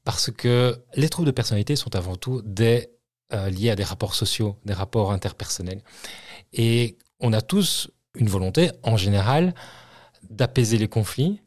parce 0.05 0.31
que 0.31 0.77
les 0.95 1.09
troubles 1.09 1.27
de 1.27 1.33
personnalité 1.33 1.77
sont 1.77 1.97
avant 1.97 2.17
tout 2.17 2.43
des, 2.45 2.91
euh, 3.33 3.51
liés 3.51 3.71
à 3.71 3.77
des 3.77 3.85
rapports 3.85 4.15
sociaux, 4.15 4.57
des 4.65 4.75
rapports 4.75 5.13
interpersonnels. 5.13 5.83
Et 6.53 6.99
on 7.21 7.33
a 7.33 7.41
tous 7.41 7.91
une 8.15 8.29
volonté, 8.29 8.71
en 8.83 8.97
général, 8.97 9.55
d'apaiser 10.29 10.79
les 10.79 10.89
conflits, 10.89 11.41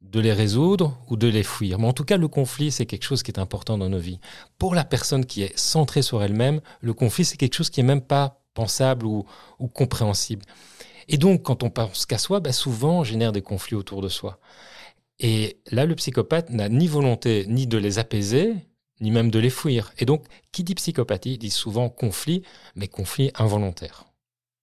de 0.00 0.20
les 0.20 0.32
résoudre 0.32 0.98
ou 1.08 1.16
de 1.16 1.28
les 1.28 1.42
fuir. 1.42 1.78
Mais 1.78 1.86
en 1.86 1.92
tout 1.92 2.04
cas, 2.04 2.16
le 2.16 2.28
conflit, 2.28 2.70
c'est 2.70 2.86
quelque 2.86 3.04
chose 3.04 3.22
qui 3.22 3.30
est 3.30 3.38
important 3.38 3.78
dans 3.78 3.88
nos 3.88 3.98
vies. 3.98 4.18
Pour 4.58 4.74
la 4.74 4.84
personne 4.84 5.26
qui 5.26 5.42
est 5.42 5.56
centrée 5.58 6.02
sur 6.02 6.22
elle-même, 6.22 6.60
le 6.80 6.94
conflit, 6.94 7.24
c'est 7.24 7.36
quelque 7.36 7.54
chose 7.54 7.70
qui 7.70 7.80
n'est 7.80 7.86
même 7.86 8.00
pas 8.00 8.42
pensable 8.54 9.06
ou, 9.06 9.26
compréhensible. 9.74 10.44
Et 11.08 11.16
donc, 11.16 11.42
quand 11.42 11.62
on 11.62 11.70
pense 11.70 12.06
qu'à 12.06 12.18
soi, 12.18 12.40
bah, 12.40 12.52
souvent, 12.52 13.00
on 13.00 13.04
génère 13.04 13.32
des 13.32 13.42
conflits 13.42 13.76
autour 13.76 14.00
de 14.00 14.08
soi. 14.08 14.38
Et 15.18 15.60
là, 15.70 15.84
le 15.84 15.94
psychopathe 15.94 16.50
n'a 16.50 16.68
ni 16.68 16.86
volonté 16.86 17.44
ni 17.46 17.66
de 17.66 17.76
les 17.76 17.98
apaiser, 17.98 18.54
ni 19.00 19.10
même 19.10 19.30
de 19.30 19.38
les 19.38 19.50
fuir. 19.50 19.92
Et 19.98 20.04
donc, 20.04 20.24
qui 20.52 20.64
dit 20.64 20.74
psychopathie 20.74 21.38
dit 21.38 21.50
souvent 21.50 21.88
conflit, 21.88 22.42
mais 22.74 22.88
conflit 22.88 23.30
involontaire. 23.34 24.06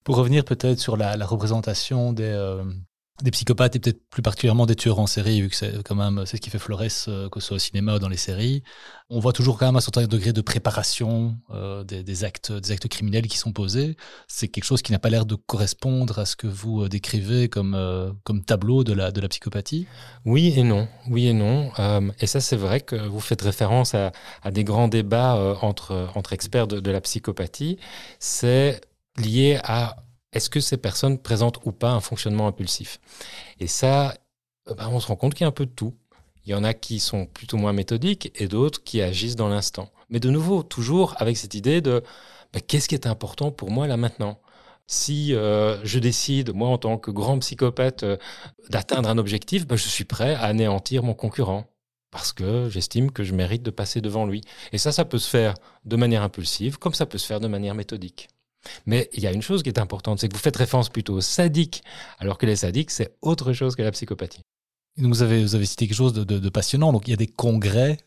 Pour 0.04 0.16
revenir 0.16 0.46
peut-être 0.46 0.80
sur 0.80 0.96
la, 0.96 1.14
représentation 1.26 2.14
des, 2.14 2.24
euh, 2.24 2.64
des 3.24 3.32
psychopathes 3.32 3.76
et 3.76 3.80
peut-être 3.80 4.08
plus 4.10 4.22
particulièrement 4.22 4.66
des 4.66 4.76
tueurs 4.76 5.00
en 5.00 5.08
série, 5.08 5.42
vu 5.42 5.50
que 5.50 5.56
c'est 5.56 5.82
quand 5.84 5.96
même 5.96 6.26
c'est 6.26 6.38
ce 6.38 6.42
qui 6.42 6.50
fait 6.50 6.60
Flores, 6.60 6.84
euh, 7.08 7.30
que 7.30 7.40
ce 7.40 7.48
soit 7.48 7.56
au 7.56 7.60
cinéma 7.60 7.96
ou 7.96 8.00
dans 8.00 8.10
les 8.10 8.18
séries, 8.18 8.64
on 9.10 9.20
voit 9.20 9.34
toujours 9.34 9.58
quand 9.58 9.66
même 9.66 9.76
un 9.76 9.82
certain 9.82 10.06
degré 10.06 10.34
de 10.34 10.42
préparation 10.42 11.36
euh, 11.50 11.84
des, 11.84 12.24
actes, 12.24 12.52
des 12.52 12.72
actes 12.72 12.88
criminels 12.88 13.28
qui 13.28 13.38
sont 13.38 13.54
posés. 13.54 13.98
C'est 14.28 14.48
quelque 14.48 14.66
chose 14.66 14.82
qui 14.82 14.92
n'a 14.92 15.00
pas 15.00 15.10
l'air 15.10 15.26
de 15.26 15.36
correspondre 15.36 16.20
à 16.20 16.26
ce 16.26 16.36
que 16.36 16.48
vous 16.48 16.88
décrivez 16.90 17.50
comme, 17.50 17.76
comme 18.24 18.44
tableau 18.44 18.84
de 18.84 18.94
la, 18.94 19.12
de 19.12 19.22
la 19.22 19.30
psychopathie. 19.30 19.88
Oui 20.26 20.54
et 20.56 20.64
non, 20.64 20.88
oui 21.10 21.28
et 21.28 21.34
non. 21.34 21.72
et 22.20 22.28
ça, 22.28 22.42
c'est 22.42 22.58
vrai 22.58 22.82
que 22.82 22.96
vous 22.96 23.22
faites 23.22 23.42
référence 23.42 23.96
à, 23.96 24.12
des 24.52 24.64
grands 24.64 24.90
débats 24.90 25.58
entre, 25.62 26.10
entre 26.16 26.34
experts 26.34 26.68
de 26.68 26.92
la 26.92 27.02
psychopathie. 27.02 27.78
C'est 28.20 28.82
lié 29.18 29.60
à 29.64 29.96
est-ce 30.38 30.50
que 30.50 30.60
ces 30.60 30.78
personnes 30.78 31.18
présentent 31.18 31.60
ou 31.66 31.72
pas 31.72 31.92
un 31.92 32.00
fonctionnement 32.00 32.48
impulsif? 32.48 33.00
Et 33.60 33.68
ça, 33.68 34.14
euh, 34.70 34.74
bah, 34.76 34.88
on 34.92 35.00
se 35.00 35.08
rend 35.08 35.16
compte 35.16 35.34
qu'il 35.34 35.42
y 35.42 35.46
a 35.46 35.50
un 35.50 35.52
peu 35.52 35.66
de 35.66 35.72
tout. 35.72 35.94
Il 36.46 36.52
y 36.52 36.54
en 36.54 36.64
a 36.64 36.74
qui 36.74 37.00
sont 37.00 37.26
plutôt 37.26 37.58
moins 37.58 37.74
méthodiques 37.74 38.32
et 38.36 38.48
d'autres 38.48 38.84
qui 38.84 39.02
agissent 39.02 39.36
dans 39.36 39.50
l'instant. 39.50 39.92
Mais 40.10 40.20
de 40.20 40.30
nouveau, 40.30 40.64
toujours 40.64 41.16
avec 41.18 41.36
cette 41.38 41.56
idée 41.56 41.82
de 41.82 42.04
bah, 42.54 42.62
qu'est-ce 42.66 42.88
qui 42.88 42.96
est 42.96 43.08
important 43.08 43.52
pour 43.52 43.72
moi 43.72 43.88
là 43.88 43.98
maintenant? 43.98 44.40
Si 44.86 45.34
euh, 45.34 45.84
je 45.84 46.00
décide, 46.00 46.54
moi 46.54 46.70
en 46.70 46.78
tant 46.78 46.98
que 46.98 47.12
grand 47.12 47.38
psychopathe, 47.40 48.04
euh, 48.04 48.18
d'atteindre 48.70 49.10
un 49.10 49.18
objectif, 49.18 49.68
bah, 49.68 49.76
je 49.76 49.88
suis 49.90 50.06
prêt 50.06 50.36
à 50.36 50.44
anéantir 50.44 51.04
mon 51.04 51.14
concurrent 51.14 51.66
parce 52.12 52.32
que 52.32 52.70
j'estime 52.70 53.12
que 53.12 53.24
je 53.24 53.34
mérite 53.34 53.64
de 53.64 53.72
passer 53.72 54.00
devant 54.02 54.26
lui. 54.26 54.42
Et 54.72 54.78
ça, 54.78 54.92
ça 54.92 55.04
peut 55.04 55.20
se 55.20 55.30
faire 55.30 55.56
de 55.84 55.96
manière 55.98 56.24
impulsive, 56.24 56.78
comme 56.78 56.94
ça 56.94 57.06
peut 57.06 57.18
se 57.18 57.26
faire 57.26 57.42
de 57.42 57.48
manière 57.48 57.76
méthodique. 57.76 58.30
Mais 58.86 59.10
il 59.14 59.22
y 59.22 59.28
a 59.28 59.32
une 59.32 59.42
chose 59.42 59.64
qui 59.64 59.70
est 59.70 59.80
importante, 59.80 60.20
c'est 60.20 60.28
que 60.28 60.34
vous 60.34 60.42
faites 60.42 60.58
référence 60.58 60.90
plutôt 60.90 61.16
aux 61.16 61.22
sadiques, 61.22 61.84
alors 62.20 62.38
que 62.38 62.46
les 62.46 62.58
sadiques, 62.58 62.92
c'est 62.92 63.16
autre 63.22 63.54
chose 63.54 63.76
que 63.76 63.82
la 63.82 63.92
psychopathie. 63.92 64.42
vous, 64.98 65.22
avez, 65.22 65.42
vous 65.42 65.56
avez 65.56 65.66
cité 65.66 65.88
quelque 65.88 65.98
chose 65.98 66.14
de, 66.14 66.50
passionnant. 66.50 66.92
Donc, 66.92 67.08
il 67.08 67.12
y 67.12 67.14
a 67.14 67.18
des 67.18 67.28
congrès 67.28 67.98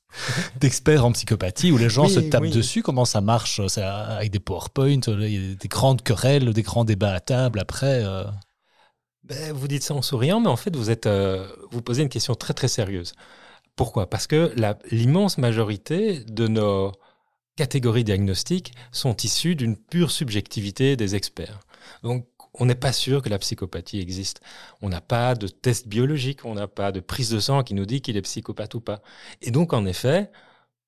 d'experts 0.60 1.04
en 1.04 1.12
psychopathie 1.12 1.70
où 1.72 1.78
les 1.78 1.90
gens 1.90 2.08
se 2.08 2.20
tapent 2.20 2.46
dessus. 2.46 2.82
Comment 2.82 3.04
ça 3.04 3.20
marche 3.20 3.60
Avec 3.78 4.30
des 4.30 4.40
PowerPoint, 4.40 5.00
il 5.06 5.28
y 5.28 5.52
a 5.52 5.54
des 5.54 5.68
grandes 5.68 6.02
querelles, 6.02 6.52
des 6.52 6.62
grands 6.62 6.84
débats 6.84 7.14
à 7.14 7.20
table 7.20 7.60
après. 7.60 8.04
Euh. 8.04 8.24
Ben, 9.24 9.52
vous 9.52 9.68
dites 9.68 9.82
ça 9.82 9.94
en 9.94 10.02
souriant, 10.02 10.40
mais 10.40 10.48
en 10.48 10.56
fait, 10.56 10.74
vous, 10.74 10.90
êtes, 10.90 11.06
euh, 11.06 11.46
vous 11.70 11.82
posez 11.82 12.02
une 12.02 12.08
question 12.08 12.34
très 12.34 12.54
très 12.54 12.68
sérieuse. 12.68 13.12
Pourquoi? 13.76 14.10
Parce 14.10 14.26
que 14.26 14.52
l'immense 14.90 15.38
majorité 15.38 16.20
de 16.24 16.48
nos 16.48 16.92
catégories 17.60 18.04
diagnostiques 18.04 18.72
sont 18.90 19.14
issues 19.18 19.54
d'une 19.54 19.76
pure 19.76 20.10
subjectivité 20.10 20.96
des 20.96 21.14
experts. 21.14 21.60
Donc, 22.02 22.26
on 22.54 22.64
n'est 22.64 22.74
pas 22.74 22.90
sûr 22.90 23.20
que 23.20 23.28
la 23.28 23.38
psychopathie 23.38 24.00
existe. 24.00 24.40
On 24.80 24.88
n'a 24.88 25.02
pas 25.02 25.34
de 25.34 25.46
test 25.46 25.86
biologique, 25.86 26.46
on 26.46 26.54
n'a 26.54 26.68
pas 26.68 26.90
de 26.90 27.00
prise 27.00 27.28
de 27.28 27.38
sang 27.38 27.62
qui 27.62 27.74
nous 27.74 27.84
dit 27.84 28.00
qu'il 28.00 28.16
est 28.16 28.22
psychopathe 28.22 28.74
ou 28.76 28.80
pas. 28.80 29.02
Et 29.42 29.50
donc, 29.50 29.74
en 29.74 29.84
effet, 29.84 30.30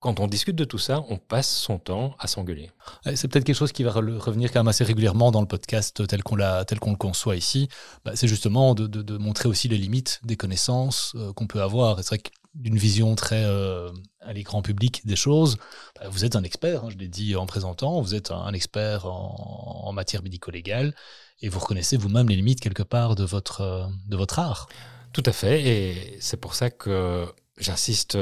quand 0.01 0.19
on 0.19 0.27
discute 0.27 0.57
de 0.57 0.65
tout 0.65 0.79
ça, 0.79 1.05
on 1.11 1.19
passe 1.19 1.55
son 1.55 1.79
temps 1.79 2.17
à 2.19 2.27
s'engueuler. 2.27 2.71
C'est 3.15 3.29
peut-être 3.29 3.45
quelque 3.45 3.55
chose 3.55 3.73
qui 3.73 3.83
va 3.83 3.93
revenir 3.93 4.51
quand 4.51 4.61
même 4.61 4.69
assez 4.69 4.83
régulièrement 4.83 5.31
dans 5.31 5.43
le 5.43 5.47
podcast 5.47 6.07
tel 6.07 6.23
qu'on 6.23 6.37
le 6.37 6.97
conçoit 6.97 7.37
ici. 7.37 7.69
Bah, 8.03 8.13
c'est 8.15 8.29
justement 8.29 8.75
de, 8.75 9.19
montrer 9.19 9.47
aussi 9.47 9.69
les 9.69 9.77
limites 9.77 10.21
des 10.25 10.37
connaissances 10.37 11.13
euh, 11.17 11.35
qu'on 11.35 11.47
peut 11.47 11.61
avoir. 11.61 11.99
C'est 11.99 12.09
vrai 12.09 12.19
que 12.19 12.31
d'une 12.55 12.79
vision 12.79 13.15
très 13.15 13.45
euh, 13.45 13.91
à 14.25 14.33
l'écran 14.33 14.63
public 14.63 15.07
des 15.07 15.17
choses, 15.17 15.59
bah, 15.97 16.09
vous 16.09 16.25
êtes 16.25 16.37
un 16.37 16.43
expert, 16.43 16.85
hein, 16.85 16.89
je 16.91 16.97
l'ai 16.97 17.09
dit 17.09 17.37
en 17.37 17.47
présentant, 17.47 18.01
vous 18.01 18.15
êtes 18.15 18.31
un, 18.31 18.53
expert 18.53 19.07
en, 19.07 19.93
matière 19.93 20.23
médico-légale 20.23 20.95
et 21.41 21.49
vous 21.49 21.59
reconnaissez 21.59 21.97
vous-même 21.97 22.29
les 22.29 22.37
limites 22.37 22.61
quelque 22.61 22.83
part 22.83 23.15
de 23.15 23.25
votre, 23.25 23.61
euh, 23.61 23.87
de 24.09 24.17
votre 24.17 24.39
art. 24.39 24.69
Tout 25.13 25.23
à 25.27 25.33
fait, 25.33 25.63
et 25.63 26.17
c'est 26.21 26.39
pour 26.39 26.55
ça 26.55 26.71
que 26.71 27.27
j'insiste 27.59 28.17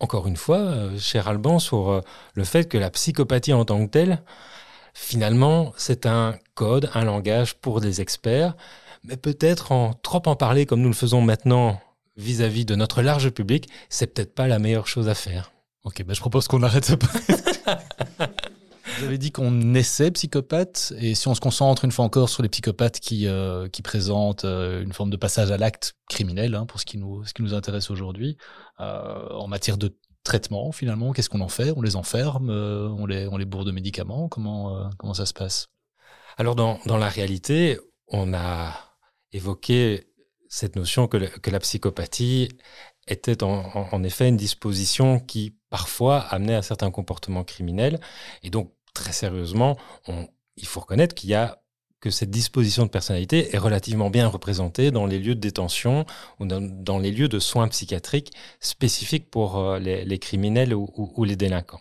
encore 0.00 0.26
une 0.26 0.36
fois, 0.36 0.58
euh, 0.58 0.98
cher 0.98 1.28
Alban, 1.28 1.58
sur 1.58 2.02
le 2.34 2.44
fait 2.44 2.68
que 2.68 2.76
la 2.76 2.90
psychopathie 2.90 3.54
en 3.54 3.64
tant 3.64 3.84
que 3.86 3.90
telle, 3.90 4.22
finalement, 4.92 5.72
c'est 5.76 6.06
un 6.06 6.38
code, 6.54 6.90
un 6.94 7.04
langage 7.04 7.54
pour 7.54 7.80
des 7.80 8.00
experts, 8.00 8.54
mais 9.02 9.16
peut-être 9.16 9.72
en 9.72 9.92
trop 9.92 10.22
en 10.26 10.36
parler 10.36 10.66
comme 10.66 10.80
nous 10.80 10.88
le 10.88 10.94
faisons 10.94 11.20
maintenant 11.20 11.80
vis-à-vis 12.16 12.64
de 12.64 12.74
notre 12.74 13.02
large 13.02 13.30
public, 13.30 13.68
c'est 13.88 14.06
peut-être 14.08 14.34
pas 14.34 14.46
la 14.46 14.58
meilleure 14.58 14.86
chose 14.86 15.08
à 15.08 15.14
faire. 15.14 15.52
Ok, 15.84 16.02
ben 16.04 16.14
je 16.14 16.20
propose 16.20 16.48
qu'on 16.48 16.62
arrête. 16.62 16.90
Vous 18.98 19.04
avez 19.04 19.18
dit 19.18 19.32
qu'on 19.32 19.74
essaie 19.74 20.10
psychopathe, 20.10 20.94
et 20.98 21.14
si 21.14 21.28
on 21.28 21.34
se 21.34 21.40
concentre 21.40 21.84
une 21.84 21.92
fois 21.92 22.06
encore 22.06 22.30
sur 22.30 22.42
les 22.42 22.48
psychopathes 22.48 23.00
qui, 23.00 23.26
euh, 23.26 23.68
qui 23.68 23.82
présentent 23.82 24.46
euh, 24.46 24.82
une 24.82 24.92
forme 24.92 25.10
de 25.10 25.16
passage 25.16 25.50
à 25.50 25.58
l'acte 25.58 25.94
criminel, 26.08 26.54
hein, 26.54 26.64
pour 26.64 26.80
ce 26.80 26.86
qui 26.86 26.96
nous, 26.96 27.24
ce 27.24 27.34
qui 27.34 27.42
nous 27.42 27.52
intéresse 27.52 27.90
aujourd'hui, 27.90 28.38
euh, 28.80 29.28
en 29.30 29.46
matière 29.46 29.76
de 29.76 29.94
traitement 30.22 30.72
finalement, 30.72 31.12
qu'est-ce 31.12 31.28
qu'on 31.28 31.42
en 31.42 31.48
fait? 31.48 31.72
On 31.76 31.82
les 31.82 31.96
enferme 31.96 32.48
on, 32.48 33.04
les, 33.04 33.28
on 33.28 33.36
les 33.36 33.44
bourre 33.44 33.66
de 33.66 33.72
médicaments? 33.72 34.28
Comment, 34.28 34.88
comment 34.96 35.12
ça 35.12 35.26
se 35.26 35.34
passe? 35.34 35.68
Alors 36.38 36.54
dans, 36.56 36.78
dans 36.86 36.96
la 36.96 37.10
réalité, 37.10 37.78
on 38.08 38.32
a 38.32 38.72
évoqué 39.32 40.06
cette 40.54 40.76
notion 40.76 41.08
que, 41.08 41.16
la 41.50 41.58
psychopathie 41.58 42.48
était 43.08 43.42
en, 43.42 44.04
effet 44.04 44.28
une 44.28 44.36
disposition 44.36 45.18
qui 45.18 45.56
parfois 45.68 46.20
amenait 46.20 46.54
à 46.54 46.62
certains 46.62 46.92
comportements 46.92 47.42
criminels. 47.42 47.98
Et 48.44 48.50
donc, 48.50 48.72
très 48.94 49.12
sérieusement, 49.12 49.76
il 50.56 50.66
faut 50.66 50.78
reconnaître 50.78 51.16
qu'il 51.16 51.30
y 51.30 51.34
a 51.34 51.60
que 51.98 52.10
cette 52.10 52.30
disposition 52.30 52.84
de 52.84 52.88
personnalité 52.88 53.52
est 53.52 53.58
relativement 53.58 54.10
bien 54.10 54.28
représentée 54.28 54.92
dans 54.92 55.06
les 55.06 55.18
lieux 55.18 55.34
de 55.34 55.40
détention 55.40 56.06
ou 56.38 56.46
dans, 56.46 56.98
les 57.00 57.10
lieux 57.10 57.28
de 57.28 57.40
soins 57.40 57.66
psychiatriques 57.66 58.32
spécifiques 58.60 59.30
pour 59.30 59.58
euh, 59.58 59.80
les, 59.80 60.18
criminels 60.20 60.72
ou, 60.72 61.24
les 61.24 61.34
délinquants. 61.34 61.80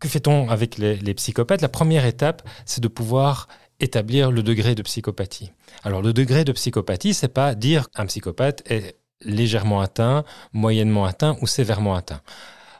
Que 0.00 0.08
fait-on 0.08 0.48
avec 0.48 0.78
les 0.78 1.14
psychopathes? 1.14 1.60
La 1.60 1.68
première 1.68 2.06
étape, 2.06 2.48
c'est 2.64 2.82
de 2.82 2.88
pouvoir 2.88 3.48
établir 3.80 4.30
le 4.30 4.42
degré 4.42 4.74
de 4.74 4.82
psychopathie. 4.82 5.52
Alors 5.82 6.02
le 6.02 6.12
degré 6.12 6.44
de 6.44 6.52
psychopathie, 6.52 7.14
c'est 7.14 7.28
pas 7.28 7.54
dire 7.54 7.90
qu'un 7.90 8.06
psychopathe 8.06 8.62
est 8.70 8.96
légèrement 9.22 9.80
atteint, 9.80 10.24
moyennement 10.52 11.04
atteint 11.04 11.36
ou 11.40 11.46
sévèrement 11.46 11.94
atteint. 11.94 12.20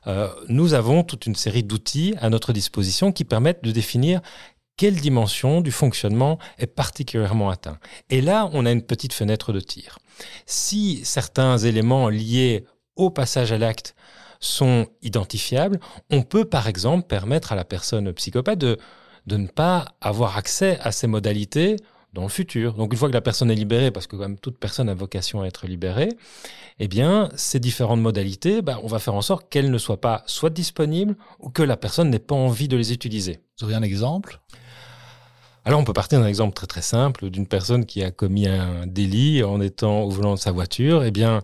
Euh, 0.06 0.28
nous 0.48 0.74
avons 0.74 1.02
toute 1.02 1.26
une 1.26 1.34
série 1.34 1.62
d'outils 1.62 2.14
à 2.20 2.28
notre 2.28 2.52
disposition 2.52 3.12
qui 3.12 3.24
permettent 3.24 3.64
de 3.64 3.70
définir 3.70 4.20
quelle 4.76 4.96
dimension 4.96 5.60
du 5.60 5.70
fonctionnement 5.70 6.38
est 6.58 6.66
particulièrement 6.66 7.50
atteint. 7.50 7.78
Et 8.10 8.20
là, 8.20 8.50
on 8.52 8.66
a 8.66 8.72
une 8.72 8.82
petite 8.82 9.12
fenêtre 9.12 9.52
de 9.52 9.60
tir. 9.60 9.98
Si 10.46 11.00
certains 11.04 11.58
éléments 11.58 12.08
liés 12.08 12.64
au 12.96 13.10
passage 13.10 13.52
à 13.52 13.58
l'acte 13.58 13.94
sont 14.40 14.86
identifiables, 15.02 15.80
on 16.10 16.22
peut 16.22 16.44
par 16.44 16.66
exemple 16.66 17.06
permettre 17.06 17.52
à 17.52 17.56
la 17.56 17.64
personne 17.64 18.12
psychopathe 18.12 18.58
de 18.58 18.78
de 19.26 19.36
ne 19.36 19.46
pas 19.46 19.86
avoir 20.00 20.36
accès 20.36 20.78
à 20.80 20.92
ces 20.92 21.06
modalités 21.06 21.76
dans 22.12 22.22
le 22.22 22.28
futur. 22.28 22.74
Donc 22.74 22.92
une 22.92 22.98
fois 22.98 23.08
que 23.08 23.14
la 23.14 23.20
personne 23.20 23.50
est 23.50 23.56
libérée, 23.56 23.90
parce 23.90 24.06
que 24.06 24.16
comme 24.16 24.38
toute 24.38 24.58
personne 24.58 24.88
a 24.88 24.94
vocation 24.94 25.42
à 25.42 25.46
être 25.46 25.66
libérée, 25.66 26.10
eh 26.78 26.88
bien 26.88 27.28
ces 27.34 27.60
différentes 27.60 28.00
modalités, 28.00 28.62
bah, 28.62 28.78
on 28.82 28.86
va 28.86 28.98
faire 28.98 29.14
en 29.14 29.22
sorte 29.22 29.48
qu'elles 29.50 29.70
ne 29.70 29.78
soient 29.78 30.00
pas 30.00 30.22
soit 30.26 30.50
disponibles 30.50 31.16
ou 31.40 31.50
que 31.50 31.62
la 31.62 31.76
personne 31.76 32.10
n'ait 32.10 32.18
pas 32.18 32.34
envie 32.34 32.68
de 32.68 32.76
les 32.76 32.92
utiliser. 32.92 33.40
Vous 33.58 33.64
auriez 33.64 33.76
un 33.76 33.82
exemple? 33.82 34.40
Alors 35.64 35.80
on 35.80 35.84
peut 35.84 35.94
partir 35.94 36.20
d'un 36.20 36.26
exemple 36.26 36.54
très 36.54 36.66
très 36.66 36.82
simple 36.82 37.30
d'une 37.30 37.46
personne 37.46 37.86
qui 37.86 38.02
a 38.02 38.10
commis 38.10 38.46
un 38.46 38.86
délit 38.86 39.42
en 39.42 39.60
étant 39.60 40.02
au 40.02 40.10
volant 40.10 40.34
de 40.34 40.38
sa 40.38 40.52
voiture. 40.52 41.04
Eh 41.04 41.10
bien, 41.10 41.40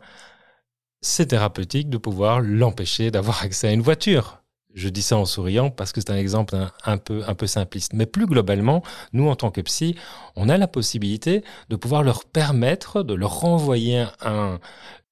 c'est 1.00 1.26
thérapeutique 1.26 1.88
de 1.88 1.96
pouvoir 1.96 2.40
l'empêcher 2.40 3.10
d'avoir 3.10 3.42
accès 3.42 3.68
à 3.68 3.72
une 3.72 3.80
voiture. 3.80 4.39
Je 4.74 4.88
dis 4.88 5.02
ça 5.02 5.16
en 5.16 5.24
souriant 5.24 5.70
parce 5.70 5.92
que 5.92 6.00
c'est 6.00 6.10
un 6.10 6.16
exemple 6.16 6.56
un, 6.84 6.98
peu, 6.98 7.22
un 7.26 7.34
peu 7.34 7.46
simpliste. 7.46 7.92
Mais 7.92 8.06
plus 8.06 8.26
globalement, 8.26 8.82
nous, 9.12 9.28
en 9.28 9.34
tant 9.34 9.50
que 9.50 9.60
psy, 9.62 9.96
on 10.36 10.48
a 10.48 10.56
la 10.58 10.68
possibilité 10.68 11.42
de 11.68 11.76
pouvoir 11.76 12.02
leur 12.02 12.24
permettre 12.24 13.02
de 13.02 13.14
leur 13.14 13.40
renvoyer 13.40 14.06
un, 14.20 14.60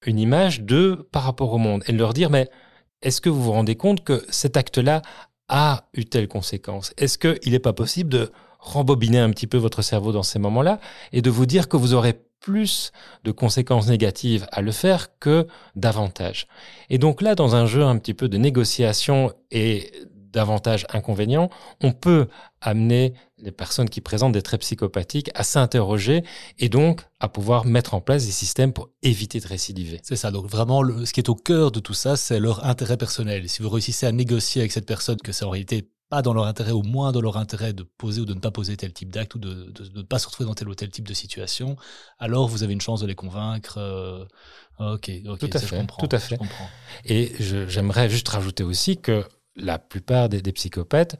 une 0.07 0.19
image 0.19 0.62
de 0.62 1.07
par 1.11 1.25
rapport 1.25 1.53
au 1.53 1.59
monde 1.59 1.83
et 1.87 1.93
de 1.93 1.99
leur 1.99 2.15
dire, 2.15 2.31
mais 2.31 2.49
est-ce 3.03 3.21
que 3.21 3.29
vous 3.29 3.43
vous 3.43 3.53
rendez 3.53 3.77
compte 3.77 4.05
que 4.05 4.25
cet 4.29 4.57
acte-là 4.57 5.03
a 5.49 5.88
eu 5.95 6.05
telle 6.05 6.29
conséquence? 6.29 6.93
Est-ce 6.97 7.19
qu'il 7.19 7.53
n'est 7.53 7.59
pas 7.59 7.73
possible 7.73 8.11
de 8.11 8.31
rembobiner 8.59 9.19
un 9.19 9.31
petit 9.31 9.47
peu 9.47 9.57
votre 9.57 9.83
cerveau 9.83 10.12
dans 10.12 10.23
ces 10.23 10.38
moments-là 10.38 10.81
et 11.12 11.23
de 11.23 11.31
vous 11.31 11.47
dire 11.47 11.69
que 11.69 11.77
vous 11.77 11.95
aurez 11.95 12.21
plus 12.40 12.92
de 13.25 13.30
conséquences 13.30 13.88
négatives 13.88 14.47
à 14.52 14.61
le 14.61 14.73
faire 14.73 15.18
que 15.18 15.47
davantage. 15.76 16.47
Et 16.90 16.99
donc 16.99 17.23
là, 17.23 17.35
dans 17.35 17.57
un 17.57 17.66
jeu 17.66 17.83
un 17.83 17.99
petit 17.99 18.14
peu 18.14 18.28
de 18.28 18.38
négociation 18.38 19.33
et 19.50 19.90
davantage 20.33 20.87
inconvénients, 20.90 21.50
on 21.83 21.92
peut 21.92 22.28
amener 22.61 23.14
les 23.38 23.52
personnes 23.52 23.88
qui 23.88 24.00
présentent 24.00 24.33
des 24.33 24.42
traits 24.42 24.61
psychopathiques 24.61 25.30
à 25.35 25.42
s'interroger 25.42 26.23
et 26.59 26.68
donc 26.68 27.02
à 27.21 27.28
pouvoir 27.28 27.64
mettre 27.64 27.95
en 27.95 28.00
place 28.00 28.26
des 28.26 28.33
systèmes 28.33 28.73
pour 28.73 28.90
éviter 29.02 29.40
de 29.40 29.47
récidiver. 29.47 30.00
C'est 30.02 30.16
ça, 30.16 30.30
donc 30.30 30.47
vraiment 30.47 30.83
ce 31.04 31.12
qui 31.12 31.21
est 31.21 31.28
au 31.28 31.35
cœur 31.35 31.71
de 31.71 31.80
tout 31.80 31.95
ça, 31.95 32.16
c'est 32.16 32.40
leur 32.40 32.64
intérêt 32.66 32.97
personnel. 32.97 33.49
Si 33.49 33.62
vous 33.62 33.71
réussissez 33.71 34.07
à 34.07 34.12
négocier 34.12 34.61
avec 34.61 34.73
cette 34.73 34.87
personne 34.87 35.18
que 35.18 35.33
c'est 35.33 35.45
en 35.45 35.50
réalité 35.50 35.88
pas 36.09 36.23
dans 36.23 36.33
leur 36.33 36.47
intérêt, 36.47 36.73
au 36.73 36.83
moins 36.83 37.12
dans 37.12 37.21
leur 37.21 37.37
intérêt 37.37 37.73
de 37.73 37.83
poser 37.83 38.21
ou 38.21 38.25
de 38.25 38.35
ne 38.35 38.41
pas 38.41 38.50
poser 38.50 38.77
tel 38.77 38.93
type 38.93 39.12
d'acte 39.12 39.35
ou 39.35 39.38
de, 39.38 39.73
ne 39.95 40.03
pas 40.03 40.19
se 40.19 40.27
retrouver 40.27 40.49
dans 40.49 40.55
tel 40.55 40.69
ou 40.69 40.75
tel 40.75 40.91
type 40.91 41.07
de 41.07 41.15
situation, 41.15 41.77
alors 42.19 42.49
vous 42.49 42.62
avez 42.62 42.73
une 42.73 42.81
chance 42.81 43.00
de 43.00 43.07
les 43.07 43.15
convaincre. 43.15 43.79
Euh, 43.79 44.25
ok, 44.79 45.11
ok, 45.27 45.38
tout 45.38 45.50
à 45.53 45.59
fait, 45.59 45.87
tout 45.99 46.09
à 46.11 46.19
fait. 46.19 46.38
Et 47.05 47.33
j'aimerais 47.38 48.09
juste 48.09 48.29
rajouter 48.29 48.65
aussi 48.65 48.97
que 48.97 49.25
la 49.57 49.79
plupart 49.79 50.29
des, 50.29 50.41
psychopathes 50.53 51.17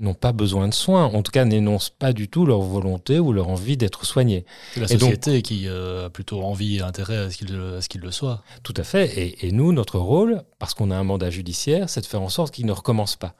n'ont 0.00 0.14
pas 0.14 0.32
besoin 0.32 0.66
de 0.66 0.74
soins, 0.74 1.04
en 1.04 1.22
tout 1.22 1.30
cas 1.30 1.44
n'énoncent 1.44 1.92
pas 1.96 2.12
du 2.12 2.28
tout 2.28 2.44
leur 2.46 2.60
volonté 2.60 3.20
ou 3.20 3.32
leur 3.32 3.48
envie 3.48 3.76
d'être 3.76 4.04
soignés. 4.04 4.44
C'est 4.72 4.80
la 4.80 4.88
société 4.88 5.42
qui 5.42 5.68
euh, 5.68 6.06
a 6.06 6.10
plutôt 6.10 6.42
envie 6.42 6.78
et 6.78 6.80
intérêt 6.80 7.18
à 7.18 7.30
ce 7.30 7.88
qu'il 7.88 8.00
le 8.00 8.10
soit. 8.10 8.42
Tout 8.64 8.74
à 8.76 8.82
fait. 8.82 9.16
Et, 9.16 9.46
et 9.46 9.52
nous, 9.52 9.72
notre 9.72 10.00
rôle, 10.00 10.42
parce 10.58 10.74
qu'on 10.74 10.90
a 10.90 10.96
un 10.96 11.04
mandat 11.04 11.30
judiciaire, 11.30 11.88
c'est 11.88 12.00
de 12.00 12.06
faire 12.06 12.22
en 12.22 12.28
sorte 12.28 12.52
qu'ils 12.52 12.66
ne 12.66 12.72
recommencent 12.72 13.14
pas 13.14 13.36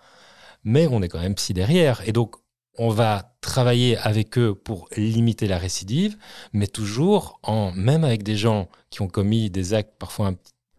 mais 0.64 0.86
on 0.86 1.02
est 1.02 1.08
quand 1.08 1.20
même 1.20 1.34
psy 1.34 1.54
derrière. 1.54 2.06
Et 2.08 2.12
donc, 2.12 2.36
on 2.76 2.88
va 2.88 3.36
travailler 3.40 3.96
avec 3.98 4.36
eux 4.38 4.54
pour 4.54 4.88
limiter 4.96 5.46
la 5.46 5.58
récidive, 5.58 6.16
mais 6.52 6.66
toujours 6.66 7.38
en, 7.42 7.72
même 7.72 8.04
avec 8.04 8.22
des 8.22 8.36
gens 8.36 8.68
qui 8.90 9.02
ont 9.02 9.08
commis 9.08 9.50
des 9.50 9.74
actes 9.74 9.94
parfois 9.98 10.32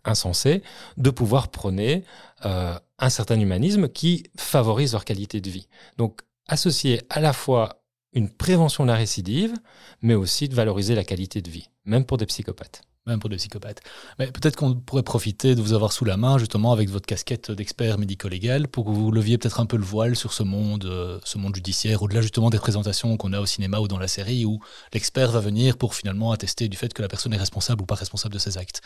insensés, 0.04 0.62
de 0.98 1.10
pouvoir 1.10 1.50
prôner 1.50 2.04
euh, 2.46 2.78
un 3.00 3.10
certain 3.10 3.40
humanisme 3.40 3.88
qui 3.88 4.24
favorise 4.38 4.94
leur 4.94 5.06
qualité 5.06 5.42
de 5.42 5.50
vie. 5.50 5.68
Donc, 5.98 6.22
associer 6.48 7.02
à 7.10 7.20
la 7.20 7.34
fois 7.34 7.82
une 8.14 8.30
prévention 8.30 8.84
de 8.84 8.90
la 8.90 8.96
récidive, 8.96 9.54
mais 10.02 10.14
aussi 10.14 10.48
de 10.48 10.56
valoriser 10.56 10.96
la 10.96 11.04
qualité 11.04 11.42
de 11.42 11.50
vie, 11.50 11.70
même 11.86 12.06
pour 12.06 12.18
des 12.18 12.26
psychopathes. 12.26 12.82
Même 13.08 13.20
pour 13.20 13.30
des 13.30 13.36
psychopathes. 13.36 13.82
Mais 14.18 14.32
peut-être 14.32 14.56
qu'on 14.56 14.74
pourrait 14.74 15.04
profiter 15.04 15.54
de 15.54 15.62
vous 15.62 15.74
avoir 15.74 15.92
sous 15.92 16.06
la 16.06 16.18
main, 16.18 16.40
justement, 16.40 16.72
avec 16.72 16.90
votre 16.90 17.06
casquette 17.06 17.52
d'expert 17.52 18.00
médico-légal, 18.00 18.68
pour 18.68 18.86
que 18.86 18.90
vous 18.90 19.12
leviez 19.12 19.38
peut-être 19.38 19.60
un 19.60 19.68
peu 19.68 19.78
le 19.78 19.84
voile 19.84 20.16
sur 20.16 20.34
ce 20.34 20.42
monde, 20.42 20.86
euh, 20.86 21.20
ce 21.24 21.38
monde 21.38 21.56
judiciaire, 21.56 22.02
au-delà 22.02 22.22
justement 22.22 22.50
des 22.50 22.58
présentations 22.58 23.16
qu'on 23.18 23.32
a 23.34 23.40
au 23.40 23.46
cinéma 23.46 23.80
ou 23.80 23.88
dans 23.88 24.00
la 24.00 24.08
série, 24.08 24.44
où 24.46 24.60
l'expert 24.92 25.32
va 25.32 25.40
venir 25.40 25.78
pour 25.78 25.94
finalement 25.94 26.32
attester 26.32 26.68
du 26.68 26.78
fait 26.78 26.94
que 26.94 27.04
la 27.04 27.08
personne 27.08 27.32
est 27.34 27.38
responsable 27.38 27.84
ou 27.84 27.86
pas 27.86 27.94
responsable 27.94 28.34
de 28.34 28.40
ses 28.40 28.58
actes. 28.58 28.82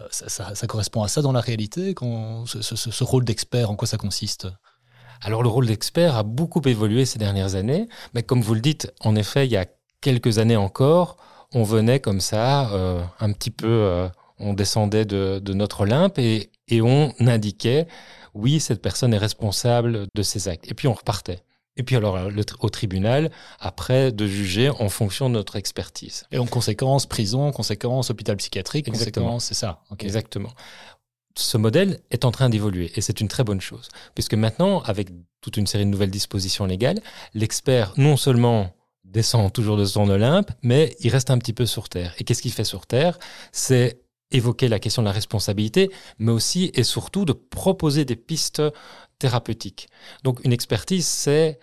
Euh, 0.00 0.06
ça, 0.10 0.66
correspond 0.66 1.02
à 1.02 1.08
ça 1.08 1.20
dans 1.20 1.32
la 1.32 1.40
réalité, 1.40 1.92
quand, 1.92 2.46
ce, 2.46 2.62
ce 2.62 3.04
rôle 3.04 3.26
d'expert, 3.26 3.70
en 3.70 3.76
quoi 3.76 3.86
ça 3.86 3.98
consiste? 3.98 4.48
Alors 5.20 5.42
le 5.42 5.48
rôle 5.48 5.66
d'expert 5.66 6.16
a 6.16 6.22
beaucoup 6.22 6.62
évolué 6.64 7.04
ces 7.04 7.18
dernières 7.18 7.54
années, 7.54 7.88
mais 8.14 8.22
comme 8.22 8.40
vous 8.40 8.54
le 8.54 8.60
dites, 8.60 8.92
en 9.00 9.16
effet, 9.16 9.46
il 9.46 9.52
y 9.52 9.56
a 9.56 9.66
quelques 10.00 10.38
années 10.38 10.56
encore, 10.56 11.16
on 11.52 11.62
venait 11.62 12.00
comme 12.00 12.20
ça, 12.20 12.70
euh, 12.72 13.02
un 13.20 13.32
petit 13.32 13.50
peu, 13.50 13.66
euh, 13.66 14.08
on 14.38 14.54
descendait 14.54 15.04
de, 15.04 15.40
notre 15.52 15.82
Olympe 15.82 16.18
et, 16.18 16.50
on 16.82 17.12
indiquait, 17.20 17.86
oui, 18.34 18.60
cette 18.60 18.82
personne 18.82 19.14
est 19.14 19.18
responsable 19.18 20.06
de 20.14 20.22
ses 20.22 20.48
actes. 20.48 20.70
Et 20.70 20.74
puis 20.74 20.86
on 20.86 20.92
repartait. 20.92 21.42
Et 21.76 21.82
puis 21.84 21.96
alors 21.96 22.18
au 22.60 22.68
tribunal, 22.68 23.30
après, 23.60 24.12
de 24.12 24.26
juger 24.26 24.68
en 24.68 24.88
fonction 24.88 25.28
de 25.28 25.34
notre 25.34 25.56
expertise. 25.56 26.24
Et 26.32 26.38
en 26.38 26.46
conséquence, 26.46 27.06
prison, 27.06 27.52
conséquence, 27.52 28.10
hôpital 28.10 28.36
psychiatrique, 28.36 28.90
conséquence, 28.90 29.46
c'est 29.46 29.54
ça. 29.54 29.82
Exactement. 30.00 30.50
Ce 31.36 31.56
modèle 31.56 32.00
est 32.10 32.24
en 32.24 32.32
train 32.32 32.48
d'évoluer 32.48 32.90
et 32.96 33.00
c'est 33.00 33.20
une 33.20 33.28
très 33.28 33.44
bonne 33.44 33.60
chose, 33.60 33.88
puisque 34.14 34.34
maintenant, 34.34 34.80
avec 34.80 35.08
toute 35.40 35.56
une 35.56 35.68
série 35.68 35.84
de 35.84 35.90
nouvelles 35.90 36.10
dispositions 36.10 36.66
légales, 36.66 37.00
l'expert 37.32 37.94
non 37.96 38.16
seulement 38.16 38.74
descend 39.18 39.52
toujours 39.52 39.76
de 39.76 39.84
son 39.84 40.08
Olympe, 40.08 40.52
mais 40.62 40.94
il 41.00 41.10
reste 41.10 41.30
un 41.30 41.38
petit 41.38 41.52
peu 41.52 41.66
sur 41.66 41.88
Terre. 41.88 42.14
Et 42.18 42.24
qu'est-ce 42.24 42.40
qu'il 42.40 42.52
fait 42.52 42.62
sur 42.62 42.86
Terre? 42.86 43.18
C'est 43.50 44.00
évoquer 44.30 44.68
la 44.68 44.78
question 44.78 45.02
de 45.02 45.08
la 45.08 45.12
responsabilité, 45.12 45.90
mais 46.20 46.30
aussi 46.30 46.70
et 46.74 46.84
surtout 46.84 47.24
de 47.24 47.32
proposer 47.32 48.04
des 48.04 48.14
pistes 48.14 48.62
thérapeutiques. 49.18 49.88
Donc 50.22 50.38
une 50.44 50.52
expertise, 50.52 51.04
c'est 51.04 51.58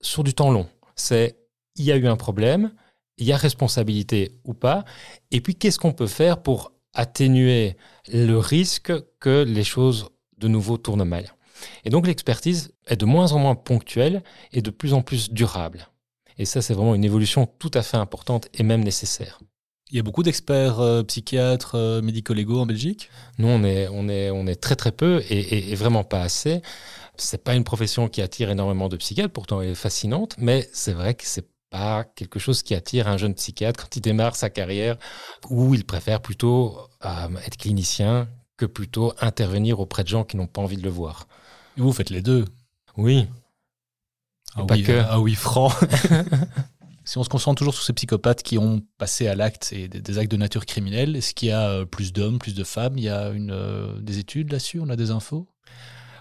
sur 0.00 0.24
du 0.24 0.34
temps 0.34 0.50
long. 0.50 0.66
C'est 0.96 1.36
il 1.76 1.84
y 1.84 1.92
a 1.92 1.96
eu 1.96 2.08
un 2.08 2.16
problème, 2.16 2.72
il 3.18 3.26
y 3.26 3.32
a 3.32 3.36
responsabilité 3.36 4.32
ou 4.44 4.52
pas, 4.52 4.84
et 5.30 5.40
puis 5.40 5.54
qu'est-ce 5.54 5.78
qu'on 5.78 5.92
peut 5.92 6.08
faire 6.08 6.42
pour 6.42 6.72
atténuer 6.92 7.76
le 8.12 8.36
risque 8.36 8.92
que 9.20 9.44
les 9.44 9.64
choses 9.64 10.08
de 10.38 10.48
nouveau 10.48 10.76
tournent 10.76 11.04
mal? 11.04 11.36
Et 11.84 11.90
donc 11.90 12.08
l'expertise 12.08 12.72
est 12.88 12.96
de 12.96 13.06
moins 13.06 13.30
en 13.30 13.38
moins 13.38 13.54
ponctuelle 13.54 14.24
et 14.50 14.60
de 14.60 14.70
plus 14.70 14.92
en 14.92 15.02
plus 15.02 15.30
durable. 15.30 15.86
Et 16.40 16.46
ça, 16.46 16.62
c'est 16.62 16.72
vraiment 16.72 16.94
une 16.94 17.04
évolution 17.04 17.46
tout 17.58 17.70
à 17.74 17.82
fait 17.82 17.98
importante 17.98 18.48
et 18.54 18.62
même 18.62 18.82
nécessaire. 18.82 19.40
Il 19.90 19.96
y 19.96 20.00
a 20.00 20.02
beaucoup 20.02 20.22
d'experts 20.22 20.80
euh, 20.80 21.02
psychiatres, 21.02 21.74
euh, 21.74 22.00
médico-légaux 22.00 22.60
en 22.60 22.64
Belgique? 22.64 23.10
Nous, 23.36 23.46
on 23.46 23.62
est, 23.62 23.88
on, 23.88 24.08
est, 24.08 24.30
on 24.30 24.46
est 24.46 24.54
très 24.54 24.74
très 24.74 24.90
peu 24.90 25.22
et, 25.28 25.74
vraiment 25.74 26.02
pas 26.02 26.22
assez. 26.22 26.62
C'est 27.18 27.44
pas 27.44 27.54
une 27.54 27.64
profession 27.64 28.08
qui 28.08 28.22
attire 28.22 28.48
énormément 28.48 28.88
de 28.88 28.96
psychiatres, 28.96 29.34
pourtant 29.34 29.60
elle 29.60 29.68
est 29.68 29.74
fascinante, 29.74 30.34
mais 30.38 30.66
c'est 30.72 30.94
vrai 30.94 31.12
que 31.12 31.24
c'est 31.26 31.46
pas 31.68 32.04
quelque 32.04 32.38
chose 32.38 32.62
qui 32.62 32.74
attire 32.74 33.06
un 33.06 33.18
jeune 33.18 33.34
psychiatre 33.34 33.78
quand 33.78 33.96
il 33.96 34.00
démarre 34.00 34.34
sa 34.34 34.48
carrière, 34.48 34.96
où 35.50 35.74
il 35.74 35.84
préfère 35.84 36.22
plutôt 36.22 36.78
euh, 37.04 37.28
être 37.46 37.58
clinicien 37.58 38.30
que 38.56 38.64
plutôt 38.64 39.12
intervenir 39.20 39.78
auprès 39.78 40.04
de 40.04 40.08
gens 40.08 40.24
qui 40.24 40.38
n'ont 40.38 40.46
pas 40.46 40.62
envie 40.62 40.78
de 40.78 40.84
le 40.84 40.88
voir. 40.88 41.28
vous 41.76 41.92
faites 41.92 42.08
les 42.08 42.22
deux? 42.22 42.46
Oui, 42.96 43.28
ah 44.56 44.64
oui, 44.68 44.82
que. 44.82 45.02
ah 45.08 45.20
oui, 45.20 45.34
franc. 45.34 45.70
si 47.04 47.18
on 47.18 47.24
se 47.24 47.28
concentre 47.28 47.58
toujours 47.58 47.74
sur 47.74 47.82
ces 47.82 47.92
psychopathes 47.92 48.44
qui 48.44 48.56
ont 48.56 48.82
passé 48.96 49.26
à 49.26 49.34
l'acte 49.34 49.72
et 49.72 49.88
des, 49.88 50.18
actes 50.18 50.30
de 50.30 50.36
nature 50.36 50.64
criminelle, 50.64 51.16
est-ce 51.16 51.34
qu'il 51.34 51.48
y 51.48 51.52
a 51.52 51.68
euh, 51.68 51.84
plus 51.84 52.12
d'hommes, 52.12 52.38
plus 52.38 52.54
de 52.54 52.62
femmes? 52.62 52.98
Il 52.98 53.02
y 53.04 53.08
a 53.08 53.30
une, 53.30 53.50
euh, 53.50 53.98
des 54.00 54.18
études 54.18 54.52
là-dessus? 54.52 54.80
On 54.80 54.88
a 54.88 54.94
des 54.96 55.10
infos? 55.10 55.48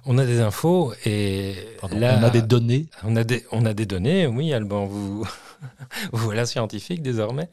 On 0.05 0.17
a 0.17 0.25
des 0.25 0.39
infos 0.39 0.93
et 1.05 1.55
là, 1.91 2.17
on 2.19 2.23
a 2.23 2.29
des 2.31 2.41
données. 2.41 2.87
On 3.03 3.15
a 3.15 3.23
des, 3.23 3.45
on 3.51 3.65
a 3.65 3.75
des 3.75 3.85
données, 3.85 4.25
oui, 4.25 4.51
Alban, 4.51 4.85
vous, 4.85 5.27
vous 6.11 6.25
voilà 6.25 6.47
scientifique 6.47 7.03
désormais. 7.03 7.49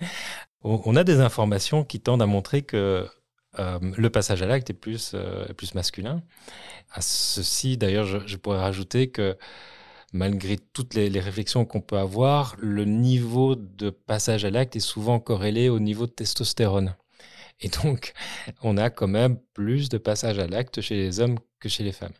On 0.62 0.96
a 0.96 1.04
des 1.04 1.20
informations 1.20 1.84
qui 1.84 2.00
tendent 2.00 2.22
à 2.22 2.26
montrer 2.26 2.62
que 2.62 3.06
euh, 3.58 3.78
le 3.82 4.10
passage 4.10 4.40
à 4.42 4.46
l'acte 4.46 4.70
est 4.70 4.74
plus, 4.74 5.14
plus 5.56 5.74
masculin. 5.74 6.22
À 6.92 7.02
ceci, 7.02 7.76
d'ailleurs, 7.76 8.04
je, 8.04 8.18
je, 8.26 8.36
pourrais 8.36 8.60
rajouter 8.60 9.10
que 9.10 9.36
malgré 10.16 10.56
toutes 10.56 10.94
les, 10.94 11.08
réflexions 11.20 11.64
qu'on 11.64 11.80
peut 11.80 11.98
avoir, 11.98 12.56
le 12.58 12.84
niveau 12.84 13.54
de 13.54 13.90
passage 13.90 14.44
à 14.44 14.50
l'acte 14.50 14.76
est 14.76 14.80
souvent 14.80 15.20
corrélé 15.20 15.68
au 15.68 15.78
niveau 15.78 16.06
de 16.06 16.12
testostérone. 16.12 16.96
Et 17.60 17.68
donc, 17.68 18.12
on 18.62 18.76
a 18.76 18.90
quand 18.90 19.08
même 19.08 19.38
plus 19.54 19.88
de 19.88 19.98
passage 19.98 20.38
à 20.38 20.46
l'acte 20.46 20.80
chez 20.80 20.96
les 20.96 21.20
hommes 21.20 21.38
que 21.60 21.68
chez 21.68 21.84
les 21.84 21.92
femmes. 21.92 22.12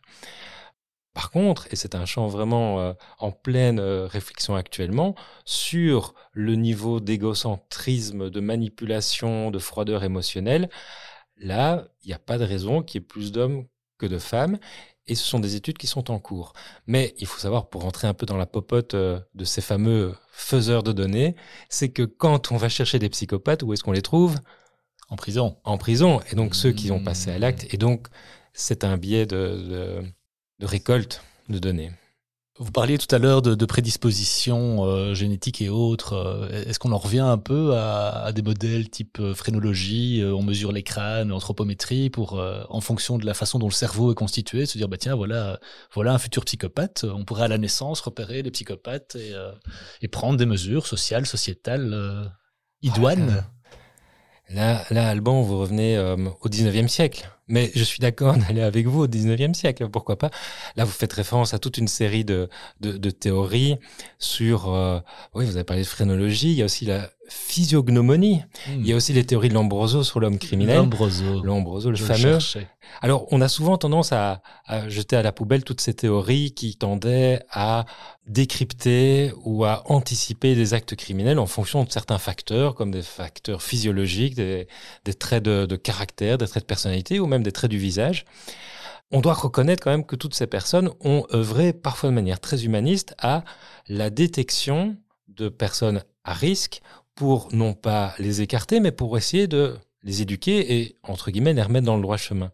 Par 1.15 1.31
contre, 1.31 1.67
et 1.73 1.77
c'est 1.77 1.95
un 1.95 2.05
champ 2.05 2.27
vraiment 2.27 2.79
euh, 2.81 2.93
en 3.19 3.33
pleine 3.33 3.79
euh, 3.79 4.07
réflexion 4.07 4.55
actuellement, 4.55 5.15
sur 5.47 6.15
le 6.33 6.57
niveau 6.57 7.01
d'égocentrisme, 7.01 8.29
de 8.29 8.41
manipulation, 8.41 9.51
de 9.51 9.59
froideur 9.59 10.05
émotionnelle, 10.05 10.69
là, 11.39 11.89
il 12.03 12.09
n'y 12.09 12.13
a 12.13 12.19
pas 12.19 12.37
de 12.37 12.45
raison 12.45 12.83
qu'il 12.83 13.01
y 13.01 13.05
ait 13.05 13.07
plus 13.07 13.33
d'hommes 13.33 13.67
que 13.97 14.05
de 14.05 14.19
femmes 14.19 14.59
et 15.09 15.15
ce 15.15 15.25
sont 15.25 15.39
des 15.39 15.57
études 15.57 15.79
qui 15.79 15.87
sont 15.87 16.11
en 16.11 16.19
cours. 16.19 16.53
Mais 16.87 17.15
il 17.19 17.27
faut 17.27 17.39
savoir, 17.39 17.69
pour 17.69 17.83
rentrer 17.83 18.09
un 18.09 18.15
peu 18.15 18.27
dans 18.27 18.37
la 18.37 18.47
popote 18.47 18.95
euh, 18.95 19.21
de 19.35 19.45
ces 19.45 19.61
fameux 19.61 20.15
faiseurs 20.33 20.83
de 20.83 20.93
données, 20.93 21.37
c'est 21.69 21.91
que 21.91 22.03
quand 22.03 22.53
on 22.53 22.57
va 22.57 22.69
chercher 22.69 22.99
des 22.99 23.09
psychopathes, 23.09 23.63
où 23.63 23.73
est-ce 23.73 23.83
qu'on 23.83 23.93
les 23.93 24.03
trouve? 24.03 24.37
En 25.09 25.17
prison. 25.17 25.57
En 25.65 25.79
prison. 25.79 26.21
Et 26.33 26.35
donc 26.35 26.55
ceux 26.55 26.73
qui 26.73 26.91
ont 26.91 27.03
passé 27.03 27.31
à 27.31 27.39
l'acte. 27.39 27.73
Et 27.73 27.77
donc 27.77 28.09
c'est 28.53 28.85
un 28.85 28.97
biais 28.97 29.27
de, 29.27 30.03
de 30.59 30.67
récolte 30.67 31.23
de 31.49 31.59
données. 31.59 31.93
Vous 32.59 32.73
parliez 32.73 32.97
tout 32.97 33.15
à 33.15 33.19
l'heure 33.19 33.43
de, 33.43 33.67
prédispositions 33.67 34.87
euh, 34.87 35.13
génétiques 35.13 35.61
et 35.61 35.69
autres. 35.69 36.15
Euh, 36.15 36.65
est-ce 36.65 36.79
qu'on 36.79 36.93
en 36.93 36.99
revient 36.99 37.21
un 37.21 37.37
peu 37.37 37.77
à, 37.77 38.33
des 38.33 38.41
modèles 38.41 38.89
type 38.89 39.19
euh, 39.21 39.35
phrénologie 39.35 40.25
On 40.25 40.43
mesure 40.43 40.73
les 40.73 40.83
crânes, 40.83 41.33
anthropométrie, 41.33 42.09
pour, 42.09 42.43
en 42.71 42.81
fonction 42.81 43.19
de 43.19 43.27
la 43.27 43.35
façon 43.35 43.59
dont 43.59 43.67
le 43.67 43.73
cerveau 43.73 44.13
est 44.13 44.15
constitué, 44.15 44.65
se 44.65 44.79
dire 44.79 44.89
bah 44.89 44.97
tiens 44.97 45.15
voilà 45.15 45.61
voilà 45.93 46.15
un 46.15 46.19
futur 46.19 46.45
psychopathe. 46.47 47.05
On 47.05 47.25
pourrait 47.25 47.45
à 47.45 47.49
la 47.49 47.59
naissance 47.59 48.01
repérer 48.01 48.43
les 48.43 48.51
psychopathes 48.51 49.17
et, 50.01 50.09
prendre 50.09 50.39
des 50.39 50.47
mesures 50.47 50.87
sociales, 50.87 51.27
sociétales 51.27 52.31
idoines. 52.81 53.45
Là, 54.49 54.85
là, 54.91 55.09
Alban, 55.09 55.43
vous 55.43 55.59
revenez 55.59 55.99
au 55.99 56.49
19e 56.49 56.89
siècle. 56.89 57.29
Mais 57.49 57.71
je 57.75 57.85
suis 57.85 58.01
d'accord 58.01 58.37
d'aller 58.49 58.63
avec 58.63 58.87
vous 58.87 59.03
au 59.03 59.07
19e 59.07 59.55
siècle, 59.55 59.89
pourquoi 59.89 60.17
pas. 60.17 60.31
Là, 60.77 60.85
vous 60.85 60.93
faites 60.93 61.13
référence 61.13 61.55
à 61.55 61.59
toute 61.59 61.79
une 61.79 61.89
série 61.89 62.25
de, 62.25 62.49
de, 62.81 62.97
de 62.97 63.11
théories 63.11 63.77
sur... 64.19 64.73
Euh, 64.73 65.01
oui, 65.35 65.45
vous 65.45 65.57
avez 65.57 65.65
parlé 65.65 65.83
de 65.83 65.89
phrénologie, 65.89 66.51
il 66.51 66.59
y 66.59 66.63
a 66.63 66.65
aussi 66.65 66.85
la 66.85 67.11
physiognomonie, 67.29 68.43
hmm. 68.69 68.81
il 68.81 68.87
y 68.87 68.93
a 68.93 68.97
aussi 68.97 69.13
les 69.13 69.25
théories 69.25 69.49
de 69.49 69.55
Lombroso 69.55 70.03
sur 70.03 70.21
l'homme 70.21 70.39
criminel. 70.39 70.77
Lombroso. 70.77 71.43
Lombroso, 71.43 71.91
le 71.91 71.97
fameux. 71.97 72.39
Alors, 73.03 73.27
on 73.33 73.41
a 73.41 73.49
souvent 73.49 73.77
tendance 73.79 74.13
à, 74.13 74.43
à, 74.65 74.89
jeter 74.89 75.17
à 75.17 75.23
la 75.23 75.33
poubelle 75.33 75.65
toutes 75.65 75.81
ces 75.81 75.95
théories 75.95 76.53
qui 76.53 76.77
tendaient 76.77 77.43
à 77.51 77.85
décrypter 78.27 79.33
ou 79.45 79.65
à 79.65 79.83
anticiper 79.87 80.55
des 80.55 80.75
actes 80.75 80.95
criminels 80.95 81.39
en 81.39 81.47
fonction 81.47 81.85
de 81.85 81.91
certains 81.91 82.19
facteurs, 82.19 82.75
comme 82.75 82.91
des 82.91 83.03
facteurs 83.03 83.63
physiologiques, 83.63 84.35
des, 84.35 84.69
des 85.05 85.15
traits 85.15 85.43
de, 85.43 85.67
de 85.67 85.77
caractère, 85.77 86.39
des 86.39 86.47
traits 86.47 86.65
de 86.65 86.67
personnalité, 86.67 87.19
ou 87.19 87.27
même 87.27 87.36
des 87.43 87.53
traits 87.53 87.71
du 87.71 87.79
visage. 87.79 88.25
On 89.11 89.21
doit 89.21 89.35
reconnaître 89.35 89.83
quand 89.83 89.91
même 89.91 90.05
que 90.05 90.17
toutes 90.17 90.35
ces 90.35 90.47
personnes 90.47 90.91
ont 91.01 91.25
œuvré 91.33 91.73
parfois 91.73 92.11
de 92.11 92.15
manière 92.15 92.41
très 92.41 92.65
humaniste 92.65 93.15
à 93.19 93.45
la 93.89 94.11
détection 94.11 94.97
de 95.29 95.49
personnes 95.49 96.03
à 96.25 96.33
risque 96.33 96.81
pour 97.15 97.49
non 97.53 97.73
pas 97.73 98.15
les 98.19 98.43
écarter, 98.43 98.81
mais 98.81 98.93
pour 98.93 99.17
essayer 99.17 99.47
de 99.47 99.77
les 100.03 100.23
éduquer 100.23 100.79
et, 100.79 100.97
entre 101.03 101.31
guillemets, 101.31 101.55
les 101.55 101.63
remettre 101.63 101.87
dans 101.87 101.97
le 101.97 102.03
droit 102.03 102.17
chemin. 102.17 102.53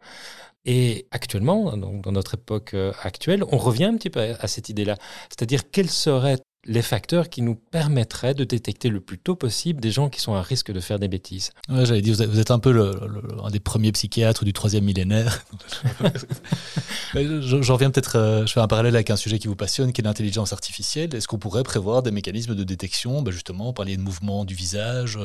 Et 0.65 1.07
actuellement, 1.11 1.77
dans 1.77 2.13
notre 2.13 2.35
époque 2.35 2.75
euh, 2.75 2.93
actuelle, 3.03 3.43
on 3.51 3.59
revient 3.59 3.87
un 3.87 3.97
petit 3.97 4.11
peu 4.11 4.21
à 4.21 4.47
cette 4.47 4.69
idée-là. 4.69 4.97
C'est-à-dire, 5.29 5.69
quelle 5.71 5.91
serait 5.91 6.39
les 6.65 6.83
facteurs 6.83 7.29
qui 7.29 7.43
nous 7.43 7.55
permettraient 7.55 8.35
de 8.35 8.45
détecter 8.45 8.89
le 8.89 9.01
plus 9.01 9.19
tôt 9.19 9.35
possible 9.35 9.81
des 9.81 9.91
gens 9.91 10.09
qui 10.09 10.21
sont 10.21 10.35
à 10.35 10.43
risque 10.43 10.71
de 10.71 10.81
faire 10.81 10.99
des 10.99 11.09
bêtises. 11.09 11.51
Ouais, 11.69 11.85
J'avais 11.85 12.03
dit, 12.03 12.13
vous 12.13 12.39
êtes 12.39 12.51
un 12.51 12.59
peu 12.59 12.73
le, 12.73 12.93
un 13.43 13.51
des 13.51 13.61
premiers 13.61 13.93
psychiatres 13.93 14.45
du 14.45 14.53
troisième 14.53 14.85
millénaire. 14.85 15.45
J'en 17.15 17.75
reviens 17.75 17.91
peut-être, 17.91 18.17
euh, 18.17 18.47
je 18.47 18.53
fais 18.53 18.61
un 18.61 18.69
parallèle 18.69 18.95
avec 18.95 19.11
un 19.11 19.17
sujet 19.17 19.39
qui 19.39 19.49
vous 19.49 19.57
passionne, 19.57 19.93
qui 19.93 20.01
est 20.01 20.05
l'intelligence 20.05 20.53
artificielle. 20.53 21.15
Est-ce 21.15 21.27
qu'on 21.27 21.39
pourrait 21.39 21.65
prévoir 21.65 22.03
des 22.03 22.11
mécanismes 22.11 22.55
de 22.55 22.65
détection, 22.65 23.23
ben 23.23 23.33
justement, 23.33 23.73
parler 23.73 23.97
de 23.97 24.03
mouvement 24.03 24.45
du 24.45 24.55
visage, 24.55 25.19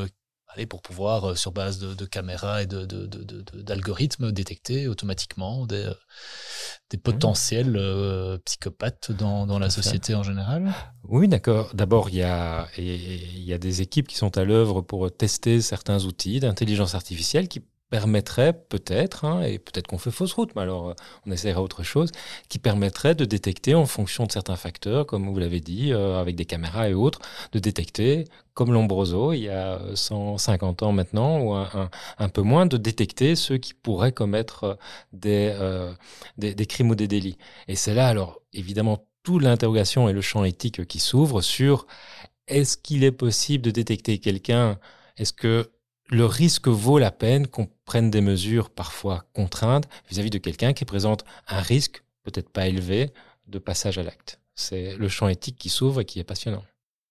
euh, 0.57 0.65
pour 0.65 0.81
pouvoir, 0.81 1.31
euh, 1.31 1.35
sur 1.35 1.51
base 1.51 1.79
de, 1.79 2.05
caméras 2.05 2.63
et 2.63 2.67
d'algorithmes, 2.67 4.31
détecter 4.31 4.87
automatiquement 4.87 5.65
des, 5.65 5.89
des 6.89 6.97
potentiels 6.97 7.75
euh, 7.75 8.37
psychopathes 8.45 9.11
dans, 9.11 9.45
dans 9.45 9.59
la 9.59 9.69
société 9.69 10.15
en 10.15 10.23
général. 10.23 10.73
Oui, 11.03 11.27
d'accord. 11.27 11.73
D'abord, 11.73 12.09
il 12.09 12.17
y 12.17 12.23
a, 12.23 12.67
il 12.77 13.43
y 13.43 13.53
a 13.53 13.57
des 13.57 13.81
équipes 13.81 14.07
qui 14.07 14.15
sont 14.15 14.37
à 14.37 14.43
l'œuvre 14.43 14.81
pour 14.81 15.15
tester 15.15 15.61
certains 15.61 16.05
outils 16.05 16.39
d'intelligence 16.39 16.95
artificielle 16.95 17.47
qui 17.47 17.63
permettrait 17.89 18.53
peut-être, 18.53 19.25
hein, 19.25 19.41
et 19.43 19.59
peut-être 19.59 19.87
qu'on 19.87 19.97
fait 19.97 20.11
fausse 20.11 20.33
route, 20.33 20.51
mais 20.55 20.63
alors 20.63 20.89
euh, 20.89 20.93
on 21.25 21.31
essaiera 21.31 21.61
autre 21.61 21.83
chose, 21.83 22.11
qui 22.49 22.59
permettrait 22.59 23.15
de 23.15 23.25
détecter 23.25 23.75
en 23.75 23.85
fonction 23.85 24.25
de 24.25 24.31
certains 24.31 24.57
facteurs, 24.57 25.05
comme 25.05 25.29
vous 25.29 25.39
l'avez 25.39 25.61
dit, 25.61 25.93
euh, 25.93 26.19
avec 26.19 26.35
des 26.35 26.45
caméras 26.45 26.89
et 26.89 26.93
autres, 26.93 27.19
de 27.53 27.59
détecter, 27.59 28.25
comme 28.53 28.73
Lombroso, 28.73 29.33
il 29.33 29.43
y 29.43 29.49
a 29.49 29.79
150 29.95 30.83
ans 30.83 30.91
maintenant, 30.91 31.39
ou 31.39 31.53
un, 31.53 32.29
peu 32.29 32.41
moins, 32.41 32.65
de 32.65 32.77
détecter 32.77 33.35
ceux 33.35 33.57
qui 33.57 33.73
pourraient 33.73 34.11
commettre 34.11 34.63
euh, 34.63 34.75
des, 35.13 35.55
des, 36.37 36.55
des 36.55 36.65
crimes 36.65 36.89
ou 36.89 36.95
des 36.95 37.07
délits. 37.07 37.37
Et 37.67 37.75
c'est 37.75 37.93
là, 37.93 38.07
alors, 38.07 38.41
évidemment, 38.53 39.07
toute 39.23 39.43
l'interrogation 39.43 40.09
et 40.09 40.13
le 40.13 40.21
champ 40.21 40.43
éthique 40.43 40.87
qui 40.87 40.99
s'ouvre 40.99 41.41
sur 41.41 41.85
est-ce 42.47 42.77
qu'il 42.77 43.03
est 43.03 43.11
possible 43.11 43.63
de 43.63 43.71
détecter 43.71 44.19
quelqu'un? 44.19 44.79
Est-ce 45.17 45.33
que 45.33 45.69
le 46.09 46.25
risque 46.25 46.67
vaut 46.67 46.99
la 46.99 47.11
peine 47.11 47.47
qu'on 47.47 47.69
prenne 47.85 48.09
des 48.09 48.21
mesures 48.21 48.69
parfois 48.69 49.25
contraintes 49.33 49.87
vis-à-vis 50.09 50.29
de 50.29 50.37
quelqu'un 50.37 50.73
qui 50.73 50.85
présente 50.85 51.25
un 51.47 51.61
risque, 51.61 52.03
peut-être 52.23 52.49
pas 52.49 52.67
élevé, 52.67 53.11
de 53.47 53.59
passage 53.59 53.97
à 53.97 54.03
l'acte. 54.03 54.39
C'est 54.55 54.95
le 54.95 55.09
champ 55.09 55.27
éthique 55.27 55.57
qui 55.57 55.69
s'ouvre 55.69 56.01
et 56.01 56.05
qui 56.05 56.19
est 56.19 56.23
passionnant. 56.23 56.63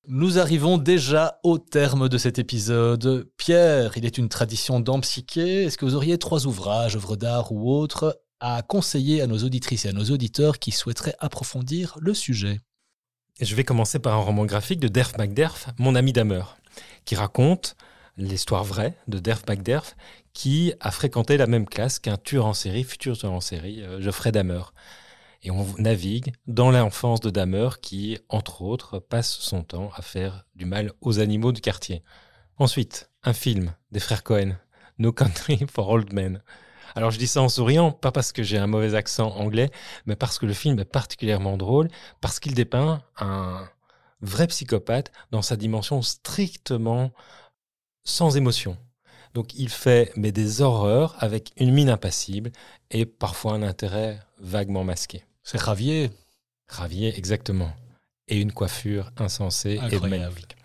Nous 0.09 0.38
arrivons 0.38 0.78
déjà 0.78 1.40
au 1.42 1.59
terme 1.59 2.09
de 2.09 2.18
cet 2.18 2.38
épisode. 2.38 3.28
Pierre, 3.37 3.96
il 3.96 4.04
est 4.04 4.18
une 4.18 4.28
tradition 4.28 4.78
dans 4.78 5.00
Psyché. 5.00 5.64
Est-ce 5.64 5.76
que 5.76 5.85
vous 5.85 5.96
auriez 5.96 6.16
trois 6.16 6.46
ouvrages, 6.46 6.94
œuvres 6.94 7.16
d'art 7.16 7.50
ou 7.50 7.72
autres, 7.72 8.22
à 8.38 8.62
conseiller 8.62 9.20
à 9.20 9.26
nos 9.26 9.38
auditrices 9.38 9.85
et 9.85 9.88
à 9.88 9.92
nos 9.92 10.04
auditeurs 10.04 10.59
qui 10.59 10.70
souhaiteraient 10.70 11.16
approfondir 11.18 11.96
le 12.00 12.14
sujet? 12.14 12.61
Je 13.40 13.54
vais 13.54 13.64
commencer 13.64 13.98
par 13.98 14.14
un 14.14 14.20
roman 14.20 14.46
graphique 14.46 14.80
de 14.80 14.88
Derf 14.88 15.18
McDerf, 15.18 15.68
Mon 15.78 15.94
ami 15.94 16.12
Damer, 16.12 16.56
qui 17.04 17.16
raconte 17.16 17.76
l'histoire 18.16 18.64
vraie 18.64 18.94
de 19.09 19.18
Derf 19.18 19.42
McDerf, 19.48 19.96
qui 20.33 20.72
a 20.81 20.90
fréquenté 20.90 21.37
la 21.37 21.46
même 21.46 21.66
classe 21.66 21.98
qu'un 21.98 22.16
tueur 22.16 22.46
en 22.46 22.55
série, 22.55 22.85
futur 22.85 23.16
tueur 23.16 23.33
en 23.33 23.40
série, 23.40 23.83
euh, 23.83 24.00
Geoffrey 24.00 24.33
Dahmer. 24.33 24.62
Et 25.42 25.50
on 25.50 25.66
navigue 25.79 26.33
dans 26.46 26.70
l'enfance 26.70 27.20
de 27.20 27.31
Dahmer 27.31 27.68
qui, 27.81 28.18
entre 28.29 28.62
autres, 28.62 28.98
passe 28.98 29.31
son 29.31 29.62
temps 29.62 29.90
à 29.94 30.02
faire 30.02 30.44
du 30.55 30.64
mal 30.64 30.92
aux 31.00 31.20
animaux 31.20 31.52
du 31.52 31.61
quartier. 31.61 32.02
Ensuite, 32.59 33.11
un 33.22 33.33
film 33.33 33.74
des 33.92 34.00
frères 34.00 34.22
Cohen, 34.24 34.57
No 34.98 35.12
Country 35.12 35.66
for 35.70 35.88
Old 35.88 36.12
Men. 36.12 36.42
Alors 36.94 37.11
je 37.11 37.18
dis 37.18 37.26
ça 37.26 37.42
en 37.42 37.50
souriant, 37.50 37.92
pas 37.92 38.11
parce 38.11 38.33
que 38.33 38.42
j'ai 38.42 38.57
un 38.57 38.66
mauvais 38.66 38.94
accent 38.94 39.29
anglais, 39.37 39.70
mais 40.07 40.16
parce 40.16 40.38
que 40.38 40.46
le 40.46 40.55
film 40.55 40.79
est 40.79 40.87
particulièrement 40.87 41.59
drôle, 41.59 41.88
parce 42.22 42.40
qu'il 42.40 42.55
dépeint 42.55 43.02
un 43.18 43.68
vrai 44.22 44.46
psychopathe 44.46 45.12
dans 45.31 45.42
sa 45.42 45.57
dimension 45.57 46.00
strictement 46.00 47.12
sans 48.07 48.38
émotion. 48.38 48.79
Donc 49.35 49.55
il 49.55 49.69
fait 49.69 50.12
mais 50.16 50.33
des 50.33 50.62
horreurs 50.62 51.14
avec 51.19 51.53
une 51.59 51.75
mine 51.75 51.90
impassible 51.90 52.53
et 52.90 53.05
parfois 53.05 53.53
un 53.53 53.62
intérêt 53.62 54.19
vaguement 54.38 54.85
masqué. 54.85 55.25
C'est 55.42 55.61
Ravier. 55.61 56.11
Ravier, 56.69 57.16
exactement. 57.19 57.71
Et 58.29 58.40
une 58.40 58.53
coiffure 58.53 59.12
insensée 59.19 59.79
et 59.90 60.01
magnifique. 60.01 60.57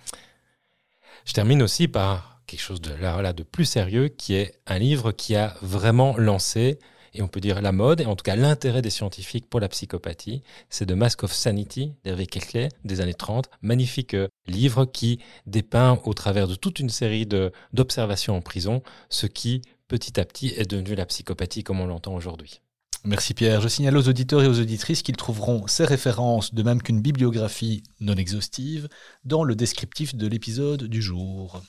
Je 1.26 1.34
termine 1.34 1.62
aussi 1.62 1.88
par 1.88 2.42
quelque 2.48 2.62
chose 2.62 2.82
de, 2.82 2.94
là, 2.94 3.34
de 3.34 3.44
plus 3.44 3.66
sérieux 3.66 4.08
qui 4.08 4.34
est 4.34 4.60
un 4.66 4.80
livre 4.80 5.12
qui 5.12 5.36
a 5.36 5.56
vraiment 5.62 6.18
lancé 6.18 6.80
et 7.14 7.22
on 7.22 7.28
peut 7.28 7.42
dire 7.42 7.62
la 7.62 7.72
mode, 7.72 8.02
et 8.02 8.06
en 8.06 8.16
tout 8.16 8.24
cas 8.24 8.36
l'intérêt 8.36 8.82
des 8.82 8.90
scientifiques 8.90 9.50
pour 9.50 9.60
la 9.60 9.70
psychopathie, 9.70 10.44
c'est 10.70 10.86
The 10.86 10.92
Mask 10.92 11.24
of 11.24 11.34
Sanity 11.34 11.94
d'Hervé 12.04 12.28
Keckley 12.28 12.70
des 12.86 13.02
années 13.02 13.14
30, 13.14 13.50
magnifique 13.62 14.14
euh, 14.14 14.28
livre 14.48 14.86
qui 14.86 15.20
dépeint 15.46 16.00
au 16.06 16.14
travers 16.14 16.48
de 16.48 16.56
toute 16.56 16.80
une 16.80 16.90
série 16.90 17.26
d'observations 17.74 18.36
en 18.36 18.42
prison 18.42 18.82
ce 19.10 19.28
qui 19.28 19.62
petit 19.88 20.20
à 20.20 20.26
petit 20.26 20.54
est 20.56 20.70
devenu 20.70 20.96
la 20.96 21.06
psychopathie 21.06 21.64
comme 21.64 21.82
on 21.82 21.88
l'entend 21.88 22.16
aujourd'hui. 22.16 22.62
Merci 23.04 23.34
Pierre. 23.34 23.62
Je 23.62 23.68
signale 23.68 23.98
aux 23.98 24.08
auditeurs 24.08 24.44
et 24.44 24.48
aux 24.48 24.60
auditrices 24.60 25.02
qu'ils 25.02 25.18
trouveront 25.18 25.66
ces 25.66 25.86
références, 25.86 26.54
de 26.54 26.62
même 26.62 26.84
qu'une 26.84 27.02
bibliographie 27.02 27.82
non 28.00 28.14
exhaustive, 28.14 28.88
dans 29.26 29.44
le 29.44 29.56
descriptif 29.56 30.14
de 30.14 30.28
l'épisode 30.28 30.84
du 30.84 31.02
jour. 31.02 31.62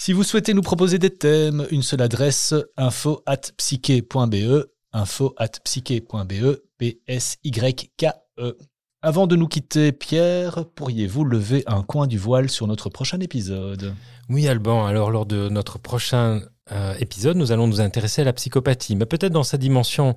Si 0.00 0.12
vous 0.12 0.22
souhaitez 0.22 0.54
nous 0.54 0.62
proposer 0.62 1.00
des 1.00 1.10
thèmes, 1.10 1.66
une 1.72 1.82
seule 1.82 2.02
adresse 2.02 2.54
info 2.76 3.20
at 3.26 3.40
psyche.be, 3.56 4.66
info 4.92 5.34
at 5.36 5.48
psyche.be, 5.64 6.60
P-S-Y-K-E. 6.78 8.58
Avant 9.02 9.26
de 9.26 9.34
nous 9.34 9.48
quitter, 9.48 9.90
Pierre, 9.90 10.66
pourriez-vous 10.76 11.24
lever 11.24 11.64
un 11.66 11.82
coin 11.82 12.06
du 12.06 12.16
voile 12.16 12.48
sur 12.48 12.68
notre 12.68 12.90
prochain 12.90 13.18
épisode? 13.18 13.92
Oui, 14.28 14.46
Alban. 14.46 14.86
Alors, 14.86 15.10
lors 15.10 15.26
de 15.26 15.48
notre 15.48 15.80
prochain 15.80 16.42
euh, 16.70 16.94
épisode, 17.00 17.36
nous 17.36 17.50
allons 17.50 17.66
nous 17.66 17.80
intéresser 17.80 18.22
à 18.22 18.24
la 18.24 18.32
psychopathie, 18.32 18.94
mais 18.94 19.04
peut-être 19.04 19.32
dans 19.32 19.42
sa 19.42 19.58
dimension 19.58 20.14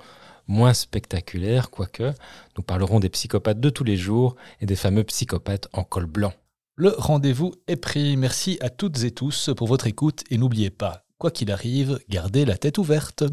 moins 0.47 0.75
spectaculaire, 0.75 1.71
quoique 1.71 2.13
nous 2.55 2.63
parlerons 2.63 2.99
des 2.99 3.09
psychopathes 3.09 3.59
de 3.59 3.69
tous 3.71 3.83
les 3.83 3.97
jours 3.97 4.35
et 4.59 4.67
des 4.67 4.75
fameux 4.75 5.03
psychopathes 5.05 5.69
en 5.73 5.83
col 5.83 6.05
blanc. 6.05 6.33
Le 6.81 6.95
rendez-vous 6.97 7.53
est 7.67 7.75
pris. 7.75 8.17
Merci 8.17 8.57
à 8.59 8.71
toutes 8.71 9.03
et 9.03 9.11
tous 9.11 9.51
pour 9.55 9.67
votre 9.67 9.85
écoute 9.85 10.23
et 10.31 10.39
n'oubliez 10.39 10.71
pas, 10.71 11.05
quoi 11.19 11.29
qu'il 11.29 11.51
arrive, 11.51 11.99
gardez 12.09 12.43
la 12.43 12.57
tête 12.57 12.79
ouverte. 12.79 13.23